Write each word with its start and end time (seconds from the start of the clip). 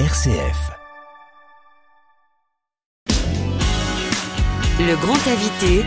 RCF. 0.00 0.72
Le 4.80 4.96
grand 4.96 5.14
invité, 5.28 5.84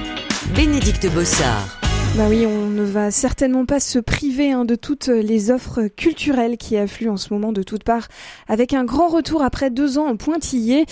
Bénédicte 0.56 1.11
Bossard. 1.14 1.76
Bah 2.17 2.25
oui, 2.30 2.48
on 2.48 2.66
ne 2.66 2.82
va 2.82 3.11
certainement 3.11 3.67
pas 3.67 3.80
se 3.80 4.00
priver 4.00 4.51
hein, 4.51 4.66
de 4.66 4.74
toutes 4.74 5.06
les 5.06 5.51
offres 5.51 5.83
culturelles 5.83 6.58
qui 6.58 6.75
affluent 6.75 7.12
en 7.12 7.17
ce 7.17 7.32
moment 7.32 7.51
de 7.51 7.62
toutes 7.62 7.83
parts, 7.83 8.07
avec 8.48 8.73
un 8.73 8.86
grand 8.86 9.08
retour 9.08 9.44
après 9.44 9.70
deux 9.70 10.00
ans 10.00 10.08
en 10.08 10.18
pointillé. 10.18 10.88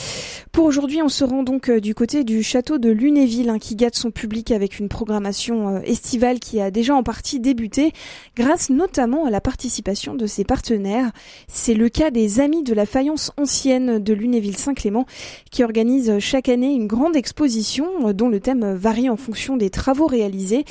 Pour 0.51 0.65
aujourd'hui, 0.65 1.01
on 1.01 1.09
se 1.09 1.23
rend 1.23 1.41
donc 1.41 1.71
euh, 1.71 1.81
du 1.81 1.95
côté 1.95 2.23
du 2.23 2.43
château 2.43 2.77
de 2.77 2.91
Lunéville, 2.91 3.49
hein, 3.49 3.57
qui 3.57 3.75
gâte 3.75 3.95
son 3.95 4.11
public 4.11 4.51
avec 4.51 4.77
une 4.77 4.87
programmation 4.87 5.77
euh, 5.77 5.79
estivale 5.83 6.39
qui 6.39 6.61
a 6.61 6.69
déjà 6.69 6.93
en 6.93 7.01
partie 7.01 7.39
débuté, 7.39 7.91
grâce 8.37 8.69
notamment 8.69 9.25
à 9.25 9.31
la 9.31 9.41
participation 9.41 10.13
de 10.13 10.27
ses 10.27 10.43
partenaires. 10.43 11.11
C'est 11.47 11.73
le 11.73 11.89
cas 11.89 12.11
des 12.11 12.39
Amis 12.39 12.61
de 12.61 12.75
la 12.75 12.85
faïence 12.85 13.31
ancienne 13.35 13.97
de 13.97 14.13
Lunéville-Saint-Clément, 14.13 15.07
qui 15.49 15.63
organisent 15.63 16.19
chaque 16.19 16.49
année 16.49 16.71
une 16.71 16.85
grande 16.85 17.15
exposition 17.15 18.09
euh, 18.09 18.13
dont 18.13 18.29
le 18.29 18.39
thème 18.39 18.75
varie 18.75 19.09
en 19.09 19.17
fonction 19.17 19.57
des 19.57 19.71
travaux 19.71 20.05
réalisés. 20.05 20.65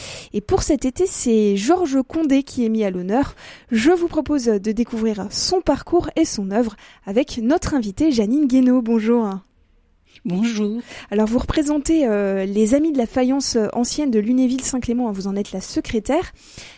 Pour 0.47 0.63
cet 0.63 0.85
été, 0.85 1.07
c'est 1.07 1.57
Georges 1.57 2.03
Condé 2.07 2.43
qui 2.43 2.65
est 2.65 2.69
mis 2.69 2.85
à 2.85 2.91
l'honneur. 2.91 3.35
Je 3.71 3.91
vous 3.91 4.09
propose 4.09 4.45
de 4.45 4.73
découvrir 4.73 5.27
son 5.31 5.61
parcours 5.61 6.11
et 6.17 6.25
son 6.25 6.51
œuvre 6.51 6.77
avec 7.07 7.39
notre 7.43 7.75
invitée 7.75 8.13
Janine 8.13 8.47
Guénaud. 8.47 8.83
Bonjour. 8.83 9.41
Bonjour. 10.25 10.81
Alors 11.11 11.27
vous 11.27 11.39
représentez 11.39 12.07
euh, 12.07 12.47
les 12.47 12.75
Amis 12.75 12.93
de 12.93 12.99
la 12.99 13.07
faïence 13.07 13.59
ancienne 13.75 14.11
de 14.11 14.19
Lunéville-Saint-Clément, 14.19 15.13
vous 15.13 15.27
en 15.27 15.37
êtes 15.37 15.53
la 15.53 15.61
secrétaire. 15.61 16.33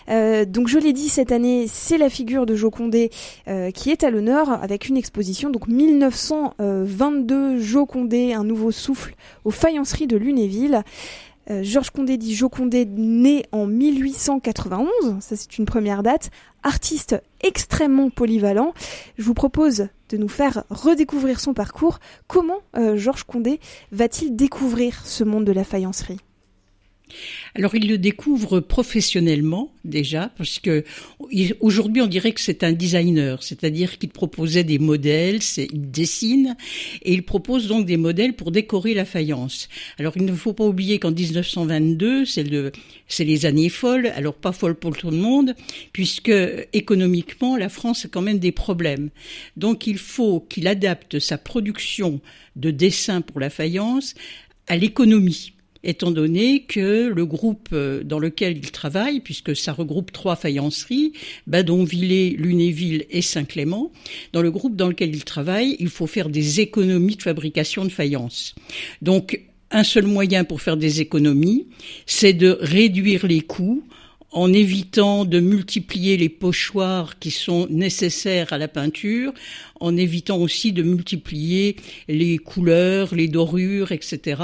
Euh, 0.08 0.44
donc 0.44 0.66
je 0.66 0.78
l'ai 0.78 0.92
dit 0.92 1.08
cette 1.08 1.30
année, 1.30 1.66
c'est 1.68 1.98
la 1.98 2.10
figure 2.10 2.44
de 2.44 2.56
Joconde 2.56 2.96
euh, 3.46 3.70
qui 3.70 3.90
est 3.90 4.02
à 4.02 4.10
l'honneur 4.10 4.50
avec 4.50 4.88
une 4.88 4.96
exposition 4.96 5.50
donc 5.50 5.68
1922 5.68 7.58
Joconde, 7.60 8.14
un 8.14 8.44
nouveau 8.44 8.72
souffle 8.72 9.14
aux 9.44 9.52
faïenceries 9.52 10.08
de 10.08 10.16
Lunéville. 10.16 10.82
Euh, 11.50 11.62
Georges 11.62 11.90
Condé 11.90 12.16
dit 12.16 12.34
Joconde, 12.34 12.74
né 12.74 13.44
en 13.52 13.66
1891, 13.66 14.88
ça 15.20 15.36
c'est 15.36 15.58
une 15.58 15.64
première 15.64 16.02
date, 16.02 16.30
artiste 16.62 17.16
extrêmement 17.40 18.10
polyvalent. 18.10 18.74
Je 19.16 19.22
vous 19.22 19.34
propose 19.34 19.88
de 20.08 20.16
nous 20.16 20.28
faire 20.28 20.64
redécouvrir 20.70 21.38
son 21.38 21.54
parcours. 21.54 21.98
Comment 22.26 22.58
euh, 22.76 22.96
Georges 22.96 23.24
Condé 23.24 23.60
va-t-il 23.92 24.34
découvrir 24.34 25.06
ce 25.06 25.24
monde 25.24 25.44
de 25.44 25.52
la 25.52 25.64
faïencerie? 25.64 26.18
Alors 27.54 27.74
il 27.74 27.88
le 27.88 27.98
découvre 27.98 28.60
professionnellement 28.60 29.72
déjà, 29.84 30.30
parce 30.36 30.58
que 30.58 30.84
aujourd'hui 31.60 32.02
on 32.02 32.06
dirait 32.06 32.32
que 32.32 32.40
c'est 32.40 32.64
un 32.64 32.72
designer, 32.72 33.42
c'est-à-dire 33.42 33.98
qu'il 33.98 34.10
proposait 34.10 34.64
des 34.64 34.78
modèles, 34.78 35.38
il 35.56 35.90
dessine, 35.90 36.56
et 37.02 37.12
il 37.12 37.22
propose 37.22 37.68
donc 37.68 37.86
des 37.86 37.96
modèles 37.96 38.34
pour 38.34 38.50
décorer 38.50 38.94
la 38.94 39.04
faïence. 39.04 39.68
Alors 39.98 40.12
il 40.16 40.24
ne 40.24 40.34
faut 40.34 40.52
pas 40.52 40.66
oublier 40.66 40.98
qu'en 40.98 41.12
1922, 41.12 42.24
c'est 42.24 42.46
c'est 43.08 43.24
les 43.24 43.46
années 43.46 43.68
folles, 43.68 44.06
alors 44.14 44.34
pas 44.34 44.52
folles 44.52 44.74
pour 44.74 44.96
tout 44.96 45.10
le 45.10 45.16
monde, 45.16 45.54
puisque 45.92 46.32
économiquement 46.72 47.56
la 47.56 47.68
France 47.68 48.04
a 48.04 48.08
quand 48.08 48.22
même 48.22 48.38
des 48.38 48.52
problèmes. 48.52 49.10
Donc 49.56 49.86
il 49.86 49.98
faut 49.98 50.40
qu'il 50.40 50.68
adapte 50.68 51.18
sa 51.18 51.38
production 51.38 52.20
de 52.56 52.70
dessins 52.70 53.20
pour 53.20 53.40
la 53.40 53.50
faïence 53.50 54.14
à 54.68 54.76
l'économie 54.76 55.52
étant 55.86 56.10
donné 56.10 56.64
que 56.64 57.08
le 57.08 57.24
groupe 57.24 57.68
euh, 57.72 58.02
dans 58.02 58.18
lequel 58.18 58.58
il 58.58 58.70
travaille, 58.72 59.20
puisque 59.20 59.56
ça 59.56 59.72
regroupe 59.72 60.12
trois 60.12 60.36
faïenceries, 60.36 61.12
Badonvillers, 61.46 62.30
Lunéville 62.30 63.06
et 63.08 63.22
Saint-Clément, 63.22 63.92
dans 64.32 64.42
le 64.42 64.50
groupe 64.50 64.76
dans 64.76 64.88
lequel 64.88 65.14
il 65.14 65.24
travaille, 65.24 65.76
il 65.78 65.88
faut 65.88 66.06
faire 66.06 66.28
des 66.28 66.60
économies 66.60 67.16
de 67.16 67.22
fabrication 67.22 67.84
de 67.84 67.90
faïence. 67.90 68.54
Donc, 69.00 69.40
un 69.70 69.84
seul 69.84 70.06
moyen 70.06 70.44
pour 70.44 70.60
faire 70.60 70.76
des 70.76 71.00
économies, 71.00 71.66
c'est 72.04 72.32
de 72.32 72.58
réduire 72.60 73.26
les 73.26 73.40
coûts 73.40 73.84
en 74.36 74.52
évitant 74.52 75.24
de 75.24 75.40
multiplier 75.40 76.18
les 76.18 76.28
pochoirs 76.28 77.18
qui 77.18 77.30
sont 77.30 77.66
nécessaires 77.70 78.52
à 78.52 78.58
la 78.58 78.68
peinture, 78.68 79.32
en 79.80 79.96
évitant 79.96 80.36
aussi 80.36 80.72
de 80.72 80.82
multiplier 80.82 81.76
les 82.06 82.36
couleurs, 82.36 83.14
les 83.14 83.28
dorures, 83.28 83.92
etc. 83.92 84.42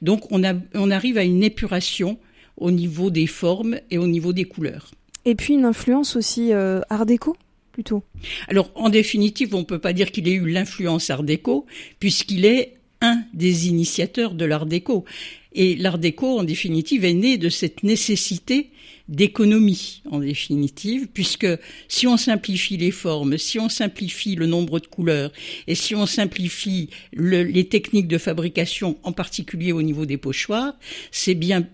Donc 0.00 0.32
on, 0.32 0.42
on 0.72 0.90
arrive 0.90 1.18
à 1.18 1.24
une 1.24 1.44
épuration 1.44 2.18
au 2.56 2.70
niveau 2.70 3.10
des 3.10 3.26
formes 3.26 3.78
et 3.90 3.98
au 3.98 4.06
niveau 4.06 4.32
des 4.32 4.44
couleurs. 4.44 4.90
Et 5.26 5.34
puis 5.34 5.52
une 5.52 5.66
influence 5.66 6.16
aussi 6.16 6.54
euh, 6.54 6.80
art 6.88 7.04
déco 7.04 7.36
plutôt? 7.70 8.02
Alors 8.48 8.70
en 8.74 8.88
définitive, 8.88 9.54
on 9.54 9.58
ne 9.58 9.64
peut 9.64 9.78
pas 9.78 9.92
dire 9.92 10.10
qu'il 10.10 10.26
ait 10.26 10.32
eu 10.32 10.48
l'influence 10.48 11.10
art 11.10 11.22
déco 11.22 11.66
puisqu'il 12.00 12.46
est 12.46 12.78
un 13.04 13.24
des 13.34 13.68
initiateurs 13.68 14.34
de 14.34 14.44
l'art 14.44 14.66
déco. 14.66 15.04
Et 15.52 15.76
l'art 15.76 15.98
déco, 15.98 16.38
en 16.38 16.44
définitive, 16.44 17.04
est 17.04 17.14
né 17.14 17.38
de 17.38 17.48
cette 17.48 17.82
nécessité 17.82 18.70
d'économie, 19.08 20.02
en 20.10 20.18
définitive, 20.18 21.08
puisque 21.12 21.46
si 21.88 22.06
on 22.06 22.16
simplifie 22.16 22.76
les 22.76 22.90
formes, 22.90 23.36
si 23.36 23.58
on 23.58 23.68
simplifie 23.68 24.34
le 24.34 24.46
nombre 24.46 24.80
de 24.80 24.86
couleurs, 24.86 25.30
et 25.66 25.74
si 25.74 25.94
on 25.94 26.06
simplifie 26.06 26.88
les 27.12 27.68
techniques 27.68 28.08
de 28.08 28.18
fabrication, 28.18 28.96
en 29.02 29.12
particulier 29.12 29.72
au 29.72 29.82
niveau 29.82 30.06
des 30.06 30.16
pochoirs, 30.16 30.74
c'est 31.10 31.34
bien 31.34 31.66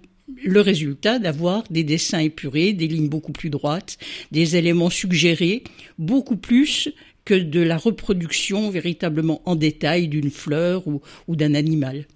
le 0.45 0.61
résultat 0.61 1.19
d'avoir 1.19 1.65
des 1.71 1.85
dessins 1.85 2.21
épurés, 2.21 2.73
des 2.73 2.87
lignes 2.87 3.09
beaucoup 3.09 3.33
plus 3.33 3.51
droites, 3.51 3.99
des 4.31 4.57
éléments 4.57 4.91
suggérés, 4.91 5.65
beaucoup 5.99 6.37
plus 6.37 6.91
que 7.31 7.35
de 7.37 7.61
la 7.61 7.77
reproduction 7.77 8.71
véritablement 8.71 9.41
en 9.45 9.55
détail 9.55 10.09
d'une 10.09 10.31
fleur 10.31 10.83
ou, 10.89 11.37
d'un 11.37 11.55
animal. 11.55 12.07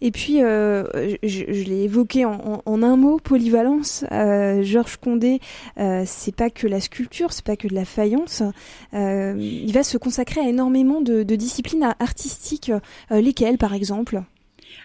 Et 0.00 0.12
puis, 0.12 0.42
euh, 0.42 0.84
je, 1.24 1.44
l'ai 1.44 1.82
évoqué 1.82 2.24
en, 2.24 2.62
un 2.66 2.96
mot, 2.96 3.18
polyvalence. 3.18 4.04
Euh, 4.12 4.62
Georges 4.62 4.96
Condé, 4.98 5.40
euh, 5.78 6.04
c'est 6.06 6.36
pas 6.36 6.50
que 6.50 6.68
la 6.68 6.78
sculpture, 6.78 7.32
c'est 7.32 7.44
pas 7.44 7.56
que 7.56 7.66
de 7.66 7.74
la 7.74 7.84
faïence. 7.84 8.44
il 8.92 9.72
va 9.72 9.82
se 9.82 9.98
consacrer 9.98 10.40
à 10.40 10.48
énormément 10.48 11.00
de, 11.00 11.24
de 11.24 11.34
disciplines 11.34 11.92
artistiques. 11.98 12.70
lesquelles, 13.10 13.58
par 13.58 13.74
exemple? 13.74 14.22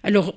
Alors, 0.02 0.34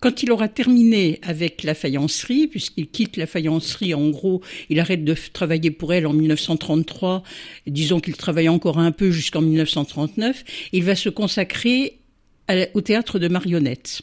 quand 0.00 0.22
il 0.22 0.30
aura 0.30 0.48
terminé 0.48 1.18
avec 1.22 1.62
la 1.62 1.74
faïencerie, 1.74 2.46
puisqu'il 2.46 2.88
quitte 2.88 3.16
la 3.16 3.26
faïencerie, 3.26 3.94
en 3.94 4.08
gros, 4.10 4.42
il 4.70 4.80
arrête 4.80 5.04
de 5.04 5.14
travailler 5.32 5.70
pour 5.70 5.92
elle 5.92 6.06
en 6.06 6.12
1933, 6.12 7.22
disons 7.66 8.00
qu'il 8.00 8.16
travaille 8.16 8.48
encore 8.48 8.78
un 8.78 8.92
peu 8.92 9.10
jusqu'en 9.10 9.40
1939, 9.40 10.44
il 10.72 10.84
va 10.84 10.94
se 10.94 11.08
consacrer 11.08 11.98
au 12.74 12.80
théâtre 12.80 13.18
de 13.18 13.28
marionnettes. 13.28 14.02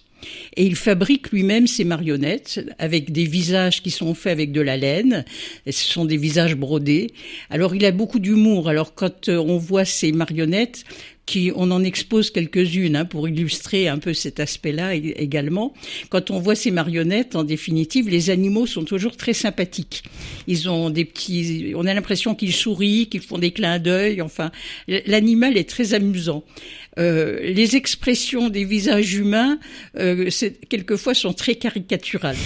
Et 0.56 0.66
il 0.66 0.76
fabrique 0.76 1.32
lui-même 1.32 1.68
ses 1.68 1.84
marionnettes 1.84 2.62
avec 2.80 3.12
des 3.12 3.26
visages 3.26 3.82
qui 3.82 3.92
sont 3.92 4.14
faits 4.14 4.32
avec 4.32 4.52
de 4.52 4.62
la 4.62 4.78
laine. 4.78 5.26
Ce 5.66 5.72
sont 5.72 6.06
des 6.06 6.18
visages 6.18 6.56
brodés. 6.56 7.12
Alors 7.50 7.76
il 7.76 7.86
a 7.86 7.92
beaucoup 7.92 8.20
d'humour. 8.20 8.70
Alors 8.70 8.94
quand 8.94 9.30
euh, 9.30 9.38
on 9.38 9.58
voit 9.58 9.86
ces 9.86 10.12
marionnettes, 10.12 10.86
qui, 11.26 11.52
on 11.56 11.72
en 11.72 11.84
expose 11.84 12.30
quelques-unes 12.30 12.96
hein, 12.96 13.06
pour 13.06 13.28
illustrer 13.28 13.88
un 13.88 13.98
peu 13.98 14.14
cet 14.14 14.40
aspect-là 14.40 14.94
également. 14.94 15.74
Quand 16.10 16.30
on 16.32 16.40
voit 16.40 16.56
ces 16.56 16.72
marionnettes, 16.72 17.36
en 17.36 17.44
définitive, 17.44 18.10
les 18.10 18.30
animaux 18.30 18.68
sont 18.68 18.84
toujours 18.84 19.18
très 19.18 19.34
sympathiques. 19.34 20.04
Ils 20.48 20.70
ont 20.70 20.90
des 20.90 21.06
petits, 21.06 21.74
on 21.76 21.86
a 21.88 21.94
l'impression 21.94 22.36
qu'ils 22.36 22.54
sourient, 22.54 23.08
qu'ils 23.08 23.22
font 23.22 23.38
des 23.38 23.52
clins 23.52 23.80
d'œil. 23.80 24.22
Enfin, 24.22 24.52
l'animal 24.88 25.58
est 25.58 25.70
très 25.70 25.94
amusant. 25.94 26.44
Euh, 26.98 27.40
les 27.42 27.76
expressions 27.76 28.50
des 28.50 28.64
visages 28.64 29.14
humains, 29.16 29.60
euh, 30.00 30.30
quelquefois, 30.70 31.14
sont 31.14 31.34
très 31.34 31.56
caricaturales 31.56 32.38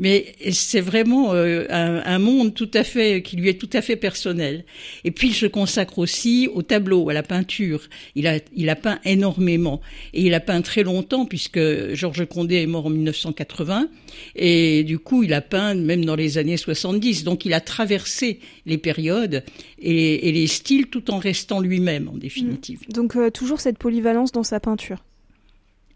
mais 0.00 0.34
c'est 0.50 0.80
vraiment 0.80 1.34
euh, 1.34 1.66
un, 1.68 2.18
monde 2.18 2.54
tout 2.54 2.70
à 2.72 2.84
fait 2.84 3.22
qui 3.22 3.36
lui 3.36 3.50
est 3.50 3.60
tout 3.60 3.68
à 3.74 3.82
fait 3.82 3.96
personnel. 3.96 4.64
Et 5.04 5.10
puis 5.10 5.28
il 5.28 5.34
se 5.34 5.44
consacre 5.44 5.98
aussi 5.98 6.48
au 6.52 6.62
tableau, 6.62 7.10
à 7.10 7.12
la 7.12 7.22
peinture. 7.22 7.82
Il 8.14 8.26
a 8.26 8.38
il 8.56 8.70
a 8.70 8.76
peint 8.76 8.98
énormément 9.04 9.82
et 10.14 10.22
il 10.22 10.32
a 10.32 10.40
peint 10.40 10.62
très 10.62 10.82
longtemps 10.84 11.26
puisque 11.26 11.60
Georges 11.94 12.26
Condé 12.26 12.56
est 12.56 12.66
mort 12.66 12.86
en 12.86 12.90
1980 12.90 13.88
et 14.36 14.84
du 14.84 14.98
coup 14.98 15.22
il 15.22 15.34
a 15.34 15.42
peint 15.42 15.74
même 15.74 16.06
dans 16.06 16.16
les 16.16 16.38
années 16.38 16.56
70. 16.56 17.22
Donc 17.24 17.44
il 17.44 17.52
a 17.52 17.60
traversé 17.60 18.40
les 18.64 18.78
périodes 18.78 19.44
et, 19.78 20.28
et 20.28 20.32
les 20.32 20.46
styles 20.46 20.86
tout 20.86 21.10
en 21.10 21.18
restant 21.18 21.60
lui-même 21.60 22.08
en 22.08 22.16
définitive. 22.16 22.80
Donc 22.88 23.16
euh, 23.16 23.28
toujours 23.28 23.60
cette 23.60 23.76
polyvalence 23.76 24.32
dans 24.32 24.44
sa 24.44 24.60
peinture. 24.60 25.04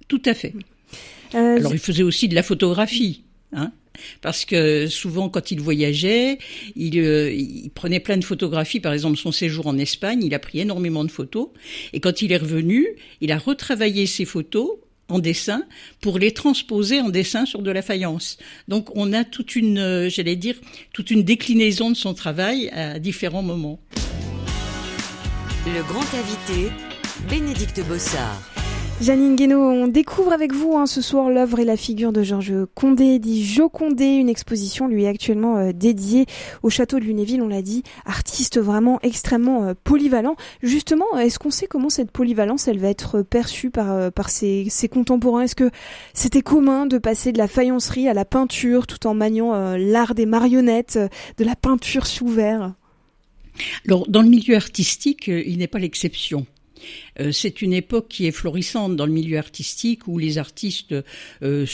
Tout 0.08 0.22
à 0.26 0.34
fait. 0.34 0.54
Euh, 1.34 1.56
Alors 1.56 1.72
il 1.72 1.80
faisait 1.80 2.02
aussi 2.02 2.28
de 2.28 2.34
la 2.34 2.42
photographie. 2.42 3.24
Hein 3.54 3.72
parce 4.20 4.44
que 4.44 4.86
souvent 4.86 5.28
quand 5.28 5.50
il 5.50 5.60
voyageait, 5.60 6.38
euh, 6.76 7.32
il, 7.32 7.70
prenait 7.74 8.00
plein 8.00 8.16
de 8.16 8.24
photographies, 8.24 8.80
par 8.80 8.92
exemple 8.92 9.16
son 9.16 9.32
séjour 9.32 9.66
en 9.66 9.78
Espagne, 9.78 10.22
il 10.24 10.34
a 10.34 10.38
pris 10.38 10.60
énormément 10.60 11.04
de 11.04 11.10
photos, 11.10 11.48
et 11.92 12.00
quand 12.00 12.22
il 12.22 12.32
est 12.32 12.36
revenu, 12.36 12.86
il 13.20 13.32
a 13.32 13.38
retravaillé 13.38 14.06
ses 14.06 14.24
photos 14.24 14.70
en 15.08 15.18
dessin 15.18 15.64
pour 16.00 16.18
les 16.18 16.32
transposer 16.32 17.00
en 17.00 17.10
dessin 17.10 17.44
sur 17.44 17.60
de 17.60 17.70
la 17.70 17.82
faïence. 17.82 18.38
Donc 18.68 18.88
on 18.96 19.12
a 19.12 19.24
toute 19.24 19.54
une, 19.54 19.78
euh, 19.78 20.08
j'allais 20.08 20.36
dire, 20.36 20.56
toute 20.92 21.10
une 21.10 21.22
déclinaison 21.22 21.90
de 21.90 21.96
son 21.96 22.14
travail 22.14 22.70
à 22.70 22.98
différents 22.98 23.42
moments. 23.42 23.80
Le 25.66 25.82
grand 25.82 26.04
invité, 26.14 26.70
Bénédicte 27.28 27.80
Bossard. 27.86 28.53
Janine 29.00 29.34
Guénaud, 29.34 29.60
on 29.60 29.88
découvre 29.88 30.32
avec 30.32 30.52
vous 30.52 30.76
hein, 30.76 30.86
ce 30.86 31.02
soir 31.02 31.28
l'œuvre 31.28 31.58
et 31.58 31.64
la 31.64 31.76
figure 31.76 32.12
de 32.12 32.22
Georges 32.22 32.64
Condé, 32.74 33.18
dit 33.18 33.44
Jo 33.44 33.68
Condé. 33.68 34.04
Une 34.04 34.28
exposition 34.28 34.86
lui 34.86 35.04
est 35.04 35.08
actuellement 35.08 35.56
euh, 35.56 35.72
dédiée 35.72 36.26
au 36.62 36.70
château 36.70 37.00
de 37.00 37.04
Lunéville, 37.04 37.42
on 37.42 37.48
l'a 37.48 37.60
dit, 37.60 37.82
artiste 38.06 38.58
vraiment 38.58 39.00
extrêmement 39.02 39.64
euh, 39.64 39.74
polyvalent. 39.82 40.36
Justement, 40.62 41.18
est-ce 41.18 41.40
qu'on 41.40 41.50
sait 41.50 41.66
comment 41.66 41.90
cette 41.90 42.12
polyvalence, 42.12 42.68
elle 42.68 42.78
va 42.78 42.88
être 42.88 43.22
perçue 43.22 43.70
par, 43.70 43.90
euh, 43.90 44.10
par 44.10 44.30
ses, 44.30 44.66
ses 44.70 44.88
contemporains? 44.88 45.42
Est-ce 45.42 45.56
que 45.56 45.70
c'était 46.14 46.42
commun 46.42 46.86
de 46.86 46.96
passer 46.96 47.32
de 47.32 47.38
la 47.38 47.48
faïencerie 47.48 48.08
à 48.08 48.14
la 48.14 48.24
peinture 48.24 48.86
tout 48.86 49.08
en 49.08 49.14
maniant 49.14 49.76
l'art 49.76 50.14
des 50.14 50.24
marionnettes, 50.24 50.98
de 51.36 51.44
la 51.44 51.56
peinture 51.56 52.06
sous 52.06 52.28
verre? 52.28 52.74
Alors, 53.86 54.08
dans 54.08 54.22
le 54.22 54.28
milieu 54.28 54.54
artistique, 54.54 55.26
il 55.26 55.58
n'est 55.58 55.66
pas 55.66 55.80
l'exception. 55.80 56.46
Euh, 57.20 57.32
c'est 57.32 57.62
une 57.62 57.72
époque 57.72 58.08
qui 58.08 58.26
est 58.26 58.32
florissante 58.32 58.96
dans 58.96 59.06
le 59.06 59.12
milieu 59.12 59.38
artistique 59.38 60.06
où 60.08 60.18
les 60.18 60.38
artistes 60.38 60.94
euh, 61.42 61.66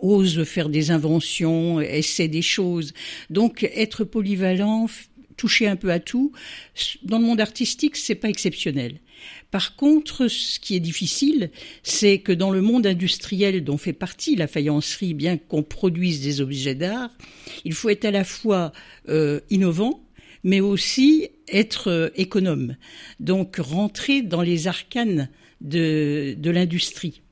osent 0.00 0.44
faire 0.44 0.68
des 0.68 0.90
inventions, 0.90 1.80
essaient 1.80 2.28
des 2.28 2.42
choses. 2.42 2.92
Donc 3.30 3.64
être 3.74 4.04
polyvalent, 4.04 4.88
toucher 5.36 5.66
un 5.66 5.76
peu 5.76 5.90
à 5.90 6.00
tout, 6.00 6.32
dans 7.02 7.18
le 7.18 7.24
monde 7.24 7.40
artistique, 7.40 7.96
c'est 7.96 8.14
pas 8.14 8.28
exceptionnel. 8.28 9.00
Par 9.50 9.76
contre, 9.76 10.28
ce 10.28 10.58
qui 10.58 10.74
est 10.76 10.80
difficile, 10.80 11.50
c'est 11.82 12.18
que 12.18 12.32
dans 12.32 12.50
le 12.50 12.60
monde 12.60 12.86
industriel 12.86 13.64
dont 13.64 13.78
fait 13.78 13.92
partie 13.92 14.36
la 14.36 14.46
faïencerie, 14.46 15.14
bien 15.14 15.36
qu'on 15.36 15.62
produise 15.62 16.20
des 16.20 16.40
objets 16.40 16.74
d'art, 16.74 17.10
il 17.64 17.72
faut 17.72 17.88
être 17.88 18.04
à 18.04 18.10
la 18.10 18.24
fois 18.24 18.72
euh, 19.08 19.40
innovant, 19.50 20.04
mais 20.44 20.60
aussi 20.60 21.28
être 21.52 21.88
euh, 21.90 22.08
économe, 22.16 22.76
donc 23.20 23.56
rentrer 23.56 24.22
dans 24.22 24.42
les 24.42 24.66
arcanes 24.66 25.28
de, 25.60 26.34
de 26.38 26.50
l'industrie. 26.50 27.22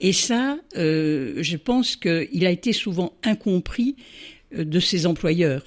Et 0.00 0.12
ça, 0.12 0.58
euh, 0.76 1.34
je 1.40 1.56
pense 1.56 1.96
qu'il 1.96 2.46
a 2.46 2.50
été 2.50 2.72
souvent 2.72 3.12
incompris 3.24 3.96
euh, 4.54 4.64
de 4.64 4.80
ses 4.80 5.06
employeurs. 5.06 5.64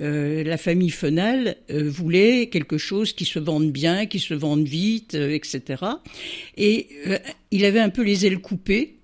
Euh, 0.00 0.44
la 0.44 0.56
famille 0.56 0.90
Fenal 0.90 1.56
euh, 1.70 1.88
voulait 1.88 2.48
quelque 2.48 2.78
chose 2.78 3.12
qui 3.12 3.24
se 3.24 3.38
vende 3.38 3.70
bien, 3.70 4.06
qui 4.06 4.18
se 4.18 4.34
vende 4.34 4.66
vite, 4.66 5.14
etc. 5.14 5.82
Et 6.56 6.88
il 7.50 7.64
avait 7.64 7.80
un 7.80 7.90
peu 7.90 8.02
les 8.02 8.26
ailes 8.26 8.40
coupées 8.40 8.96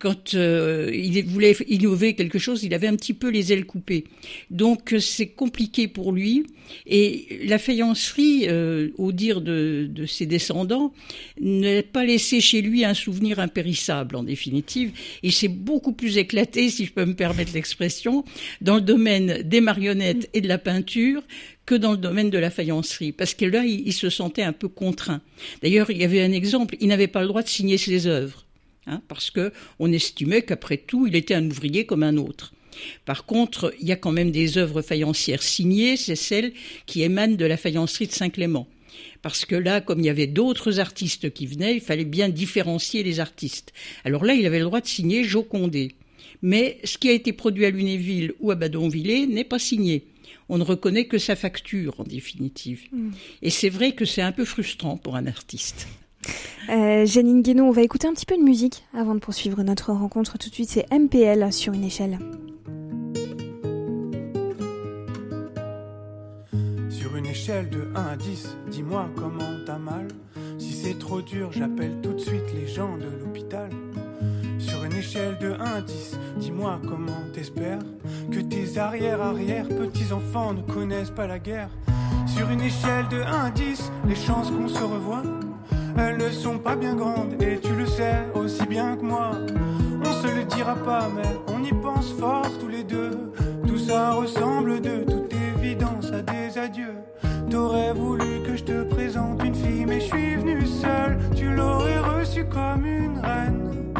quand 0.00 0.34
euh, 0.34 0.90
il 0.92 1.22
voulait 1.26 1.54
innover 1.68 2.14
quelque 2.14 2.38
chose, 2.38 2.64
il 2.64 2.72
avait 2.72 2.88
un 2.88 2.96
petit 2.96 3.12
peu 3.12 3.28
les 3.28 3.52
ailes 3.52 3.66
coupées. 3.66 4.04
Donc 4.50 4.94
euh, 4.94 4.98
c'est 4.98 5.28
compliqué 5.28 5.88
pour 5.88 6.12
lui. 6.12 6.46
Et 6.86 7.40
la 7.44 7.58
faïencerie, 7.58 8.46
euh, 8.48 8.90
au 8.96 9.12
dire 9.12 9.42
de, 9.42 9.86
de, 9.90 10.06
ses 10.06 10.24
descendants, 10.24 10.94
n'a 11.40 11.82
pas 11.82 12.04
laissé 12.04 12.40
chez 12.40 12.62
lui 12.62 12.84
un 12.84 12.94
souvenir 12.94 13.40
impérissable 13.40 14.16
en 14.16 14.22
définitive. 14.22 14.92
Il 15.22 15.32
s'est 15.32 15.48
beaucoup 15.48 15.92
plus 15.92 16.16
éclaté, 16.16 16.70
si 16.70 16.86
je 16.86 16.92
peux 16.92 17.04
me 17.04 17.14
permettre 17.14 17.52
l'expression, 17.52 18.24
dans 18.62 18.76
le 18.76 18.80
domaine 18.80 19.42
des 19.42 19.60
marionnettes 19.60 20.30
et 20.32 20.40
de 20.40 20.48
la 20.48 20.58
peinture 20.58 21.22
que 21.66 21.74
dans 21.74 21.92
le 21.92 21.98
domaine 21.98 22.30
de 22.30 22.38
la 22.38 22.50
faïencerie, 22.50 23.12
parce 23.12 23.34
que 23.34 23.44
là, 23.44 23.64
il, 23.64 23.86
il 23.86 23.92
se 23.92 24.08
sentait 24.08 24.42
un 24.42 24.52
peu 24.52 24.68
contraint. 24.68 25.20
D'ailleurs, 25.62 25.90
il 25.90 25.98
y 25.98 26.04
avait 26.04 26.22
un 26.22 26.32
exemple, 26.32 26.76
il 26.80 26.88
n'avait 26.88 27.06
pas 27.06 27.20
le 27.20 27.28
droit 27.28 27.42
de 27.42 27.48
signer 27.48 27.76
ses 27.76 28.06
œuvres. 28.06 28.46
Hein, 28.90 29.02
parce 29.06 29.30
que 29.30 29.52
on 29.78 29.92
estimait 29.92 30.42
qu'après 30.42 30.76
tout, 30.76 31.06
il 31.06 31.14
était 31.14 31.34
un 31.34 31.48
ouvrier 31.48 31.86
comme 31.86 32.02
un 32.02 32.16
autre. 32.16 32.52
Par 33.04 33.24
contre, 33.24 33.72
il 33.80 33.86
y 33.86 33.92
a 33.92 33.96
quand 33.96 34.10
même 34.10 34.32
des 34.32 34.58
œuvres 34.58 34.82
faïencières 34.82 35.44
signées, 35.44 35.96
c'est 35.96 36.16
celles 36.16 36.52
qui 36.86 37.02
émanent 37.02 37.36
de 37.36 37.44
la 37.44 37.56
faïencerie 37.56 38.08
de 38.08 38.12
Saint-Clément. 38.12 38.66
Parce 39.22 39.44
que 39.44 39.54
là, 39.54 39.80
comme 39.80 40.00
il 40.00 40.06
y 40.06 40.10
avait 40.10 40.26
d'autres 40.26 40.80
artistes 40.80 41.32
qui 41.32 41.46
venaient, 41.46 41.74
il 41.74 41.80
fallait 41.80 42.04
bien 42.04 42.28
différencier 42.28 43.04
les 43.04 43.20
artistes. 43.20 43.72
Alors 44.04 44.24
là, 44.24 44.34
il 44.34 44.44
avait 44.44 44.58
le 44.58 44.64
droit 44.64 44.80
de 44.80 44.86
signer 44.86 45.22
Jocondé. 45.22 45.94
Mais 46.42 46.78
ce 46.82 46.98
qui 46.98 47.08
a 47.10 47.12
été 47.12 47.32
produit 47.32 47.66
à 47.66 47.70
Lunéville 47.70 48.32
ou 48.40 48.50
à 48.50 48.56
Badonvillers 48.56 49.26
n'est 49.26 49.44
pas 49.44 49.58
signé. 49.60 50.06
On 50.48 50.58
ne 50.58 50.64
reconnaît 50.64 51.06
que 51.06 51.18
sa 51.18 51.36
facture, 51.36 52.00
en 52.00 52.04
définitive. 52.04 52.82
Mm. 52.90 53.10
Et 53.42 53.50
c'est 53.50 53.68
vrai 53.68 53.92
que 53.92 54.04
c'est 54.04 54.22
un 54.22 54.32
peu 54.32 54.44
frustrant 54.44 54.96
pour 54.96 55.14
un 55.14 55.26
artiste. 55.26 55.86
Euh, 56.68 57.04
Janine 57.06 57.42
Guénaud, 57.42 57.64
on 57.64 57.70
va 57.70 57.82
écouter 57.82 58.06
un 58.06 58.12
petit 58.12 58.26
peu 58.26 58.36
de 58.36 58.42
musique 58.42 58.84
avant 58.94 59.14
de 59.14 59.20
poursuivre 59.20 59.62
notre 59.62 59.92
rencontre. 59.92 60.38
Tout 60.38 60.48
de 60.48 60.54
suite, 60.54 60.70
c'est 60.70 60.86
MPL 60.92 61.52
sur 61.52 61.72
une 61.72 61.84
échelle. 61.84 62.18
Sur 66.90 67.16
une 67.16 67.26
échelle 67.26 67.70
de 67.70 67.88
1 67.94 68.06
à 68.06 68.16
10, 68.16 68.56
dis-moi 68.70 69.08
comment 69.16 69.50
t'as 69.66 69.78
mal. 69.78 70.08
Si 70.58 70.72
c'est 70.72 70.98
trop 70.98 71.22
dur, 71.22 71.50
j'appelle 71.52 71.96
tout 72.02 72.12
de 72.12 72.20
suite 72.20 72.54
les 72.54 72.66
gens 72.66 72.96
de 72.98 73.06
l'hôpital. 73.24 73.70
Sur 74.58 74.84
une 74.84 74.92
échelle 74.92 75.38
de 75.38 75.52
1 75.52 75.58
à 75.58 75.80
10, 75.80 76.18
dis-moi 76.36 76.80
comment 76.86 77.24
t'espères 77.32 77.80
que 78.30 78.40
tes 78.40 78.78
arrière-arrière 78.78 79.66
petits-enfants 79.68 80.52
ne 80.52 80.62
connaissent 80.62 81.10
pas 81.10 81.26
la 81.26 81.38
guerre. 81.38 81.70
Sur 82.26 82.48
une 82.50 82.60
échelle 82.60 83.08
de 83.08 83.22
1 83.22 83.46
à 83.46 83.50
10, 83.50 83.90
les 84.06 84.14
chances 84.14 84.50
qu'on 84.50 84.68
se 84.68 84.82
revoie 84.82 85.22
elles 86.00 86.16
ne 86.16 86.30
sont 86.30 86.58
pas 86.58 86.76
bien 86.76 86.94
grandes 86.94 87.40
et 87.42 87.58
tu 87.60 87.74
le 87.74 87.86
sais 87.86 88.26
aussi 88.34 88.66
bien 88.66 88.96
que 88.96 89.04
moi. 89.04 89.32
On 90.02 90.12
se 90.12 90.26
le 90.26 90.44
dira 90.44 90.74
pas, 90.74 91.08
mais 91.14 91.28
on 91.48 91.62
y 91.62 91.72
pense 91.72 92.12
fort 92.12 92.46
tous 92.58 92.68
les 92.68 92.84
deux. 92.84 93.32
Tout 93.66 93.78
ça 93.78 94.12
ressemble 94.12 94.80
de 94.80 95.04
toute 95.04 95.32
évidence 95.56 96.10
à 96.12 96.22
des 96.22 96.58
adieux. 96.58 96.96
T'aurais 97.50 97.92
voulu 97.92 98.42
que 98.46 98.56
je 98.56 98.64
te 98.64 98.82
présente 98.84 99.42
une 99.44 99.54
fille, 99.54 99.84
mais 99.86 100.00
je 100.00 100.06
suis 100.06 100.36
venu 100.36 100.66
seul. 100.66 101.18
Tu 101.36 101.50
l'aurais 101.50 101.98
reçue 101.98 102.46
comme 102.46 102.86
une 102.86 103.18
reine. 103.18 103.94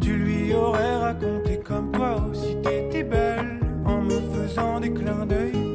Tu 0.00 0.14
lui 0.16 0.54
aurais 0.54 0.96
raconté 0.98 1.60
comme 1.64 1.90
toi 1.92 2.24
aussi 2.30 2.56
t'étais 2.62 3.02
belle 3.02 3.58
en 3.84 4.02
me 4.02 4.20
faisant 4.34 4.80
des 4.80 4.92
clins 4.92 5.26
d'œil. 5.26 5.65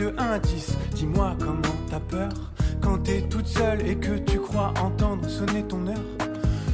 De 0.00 0.14
1 0.16 0.30
à 0.30 0.38
10, 0.38 0.78
dis-moi 0.94 1.36
comment 1.38 1.76
t'as 1.90 2.00
peur 2.00 2.30
quand 2.80 2.96
t'es 3.02 3.20
toute 3.20 3.46
seule 3.46 3.86
et 3.86 3.96
que 3.96 4.16
tu 4.16 4.38
crois 4.40 4.72
entendre 4.82 5.28
sonner 5.28 5.62
ton 5.62 5.86
heure. 5.88 6.16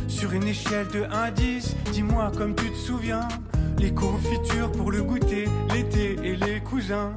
Sur 0.06 0.32
une 0.32 0.46
échelle 0.46 0.86
de 0.94 1.02
1 1.02 1.10
à 1.10 1.30
10, 1.32 1.76
dis-moi 1.92 2.30
comme 2.38 2.54
tu 2.54 2.70
te 2.70 2.76
souviens, 2.76 3.26
les 3.78 3.92
confitures 3.92 4.70
pour 4.70 4.92
le 4.92 5.02
goûter, 5.02 5.46
l'été 5.74 6.16
et 6.22 6.36
les 6.36 6.60
cousins. 6.60 7.12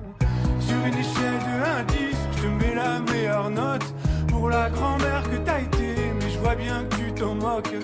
Sur 0.59 0.77
une 0.77 0.95
échelle 0.95 1.39
de 1.47 1.63
1 1.63 1.77
à 1.79 1.83
10, 1.83 1.97
je 2.37 2.41
te 2.41 2.47
mets 2.47 2.73
la 2.73 2.99
meilleure 3.01 3.51
note 3.51 3.85
pour 4.29 4.49
la 4.49 4.67
grand-mère 4.71 5.23
que 5.29 5.37
t'as 5.45 5.61
été, 5.61 5.95
mais 6.19 6.29
je 6.31 6.39
vois 6.39 6.55
bien 6.55 6.85
que 6.85 6.95
tu 6.95 7.13
t'en 7.13 7.35
moques. 7.35 7.75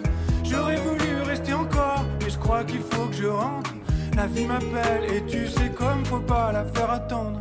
J'aurais 0.44 0.78
voulu 0.78 1.22
rester 1.28 1.54
encore, 1.54 2.04
mais 2.24 2.30
je 2.32 2.40
crois 2.40 2.64
qu'il 2.64 2.82
faut 2.82 3.06
que 3.06 3.16
je 3.16 3.28
rentre. 3.28 3.72
La 4.16 4.26
vie 4.26 4.46
m'appelle 4.46 5.04
et 5.14 5.24
tu 5.28 5.48
sais 5.48 5.70
comme 5.78 6.04
faut 6.06 6.20
pas 6.20 6.52
la 6.52 6.66
faire 6.66 6.90
attendre. 6.90 7.40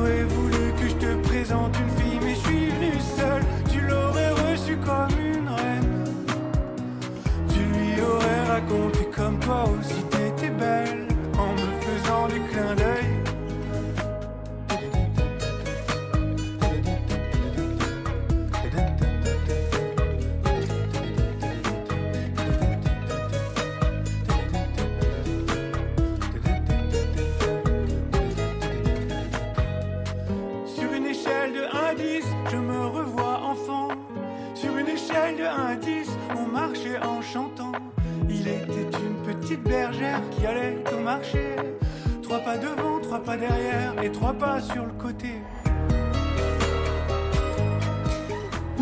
T'aurais 0.00 0.24
voulu 0.24 0.72
que 0.80 0.88
je 0.88 0.94
te 0.94 1.28
présente 1.28 1.76
une 1.76 2.02
fille, 2.02 2.18
mais 2.22 2.34
je 2.34 2.40
suis 2.40 2.70
venu 2.70 2.92
seul. 3.18 3.49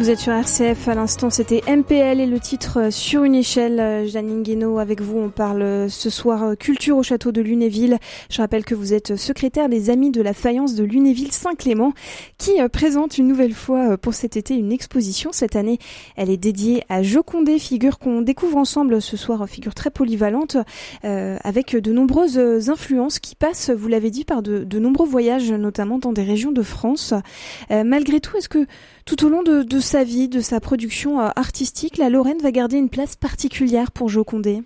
Vous 0.08 0.12
êtes 0.12 0.20
sur 0.20 0.32
RCF, 0.32 0.88
à 0.88 0.94
l'instant 0.94 1.28
c'était 1.28 1.62
MPL 1.68 2.18
et 2.18 2.24
le 2.24 2.40
titre 2.40 2.78
euh, 2.80 2.90
Sur 2.90 3.24
une 3.24 3.34
échelle. 3.34 3.78
Euh, 3.78 4.06
Janine 4.06 4.42
Guénaud, 4.42 4.78
avec 4.78 5.02
vous, 5.02 5.18
on 5.18 5.28
parle 5.28 5.60
euh, 5.60 5.90
ce 5.90 6.08
soir 6.08 6.56
culture 6.56 6.96
au 6.96 7.02
château 7.02 7.30
de 7.30 7.42
Lunéville. 7.42 7.98
Je 8.30 8.40
rappelle 8.40 8.64
que 8.64 8.74
vous 8.74 8.94
êtes 8.94 9.16
secrétaire 9.16 9.68
des 9.68 9.90
Amis 9.90 10.10
de 10.10 10.22
la 10.22 10.32
Faïence 10.32 10.74
de 10.74 10.82
Lunéville-Saint-Clément 10.82 11.92
qui 12.38 12.52
présente 12.72 13.18
une 13.18 13.28
nouvelle 13.28 13.52
fois 13.52 13.98
pour 13.98 14.14
cet 14.14 14.38
été 14.38 14.54
une 14.54 14.72
exposition. 14.72 15.30
Cette 15.30 15.56
année, 15.56 15.78
elle 16.16 16.30
est 16.30 16.38
dédiée 16.38 16.84
à 16.88 17.02
Jocondé, 17.02 17.58
figure 17.58 17.98
qu'on 17.98 18.22
découvre 18.22 18.56
ensemble 18.56 19.02
ce 19.02 19.18
soir, 19.18 19.46
figure 19.46 19.74
très 19.74 19.90
polyvalente 19.90 20.56
avec 21.02 21.76
de 21.76 21.92
nombreuses 21.92 22.38
influences 22.70 23.18
qui 23.18 23.34
passent, 23.34 23.70
vous 23.70 23.88
l'avez 23.88 24.10
dit, 24.10 24.24
par 24.24 24.42
de, 24.42 24.64
de, 24.64 24.78
nombreux 24.78 25.06
voyages, 25.06 25.52
notamment 25.52 25.98
dans 25.98 26.12
des 26.12 26.22
régions 26.22 26.52
de 26.52 26.62
France. 26.62 27.12
malgré 27.70 28.20
tout, 28.20 28.36
est-ce 28.36 28.48
que 28.48 28.66
tout 29.08 29.24
au 29.24 29.30
long 29.30 29.42
de, 29.42 29.80
sa 29.80 30.04
vie, 30.04 30.28
de 30.28 30.42
sa 30.42 30.60
production 30.60 31.18
euh, 31.18 31.30
artistique, 31.34 31.96
la 31.96 32.10
Lorraine 32.10 32.42
va 32.42 32.52
garder 32.52 32.76
une 32.76 32.90
place 32.90 33.16
particulière 33.16 33.90
pour 33.90 34.10
Joconde. 34.10 34.62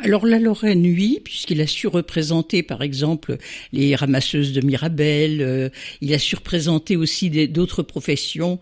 Alors 0.00 0.26
la 0.26 0.40
Lorraine, 0.40 0.82
oui, 0.82 1.20
puisqu'il 1.22 1.60
a 1.60 1.68
su 1.68 1.86
représenter 1.86 2.64
par 2.64 2.82
exemple 2.82 3.36
les 3.72 3.94
ramasseuses 3.94 4.52
de 4.52 4.66
Mirabel, 4.66 5.42
euh, 5.42 5.68
il 6.00 6.12
a 6.12 6.18
su 6.18 6.34
représenter 6.34 6.96
aussi 6.96 7.30
d'autres 7.46 7.84
professions 7.84 8.58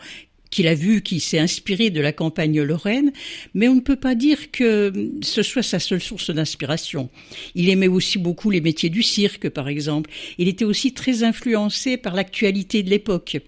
qu'il 0.52 0.68
a 0.68 0.74
vu, 0.74 1.00
qui 1.00 1.18
s'est 1.18 1.38
inspiré 1.38 1.90
de 1.90 2.00
la 2.00 2.12
campagne 2.12 2.62
lorraine, 2.62 3.10
mais 3.54 3.66
on 3.68 3.74
ne 3.74 3.80
peut 3.80 3.96
pas 3.96 4.14
dire 4.14 4.52
que 4.52 4.92
ce 5.22 5.42
soit 5.42 5.62
sa 5.62 5.80
seule 5.80 6.00
source 6.00 6.30
d'inspiration. 6.30 7.08
Il 7.54 7.70
aimait 7.70 7.88
aussi 7.88 8.18
beaucoup 8.18 8.50
les 8.50 8.60
métiers 8.60 8.90
du 8.90 9.02
cirque, 9.02 9.48
par 9.48 9.68
exemple. 9.68 10.10
Il 10.38 10.48
était 10.48 10.66
aussi 10.66 10.92
très 10.92 11.24
influencé 11.24 11.96
par 11.96 12.14
l'actualité 12.14 12.82
de 12.82 12.90
l'époque. 12.90 13.38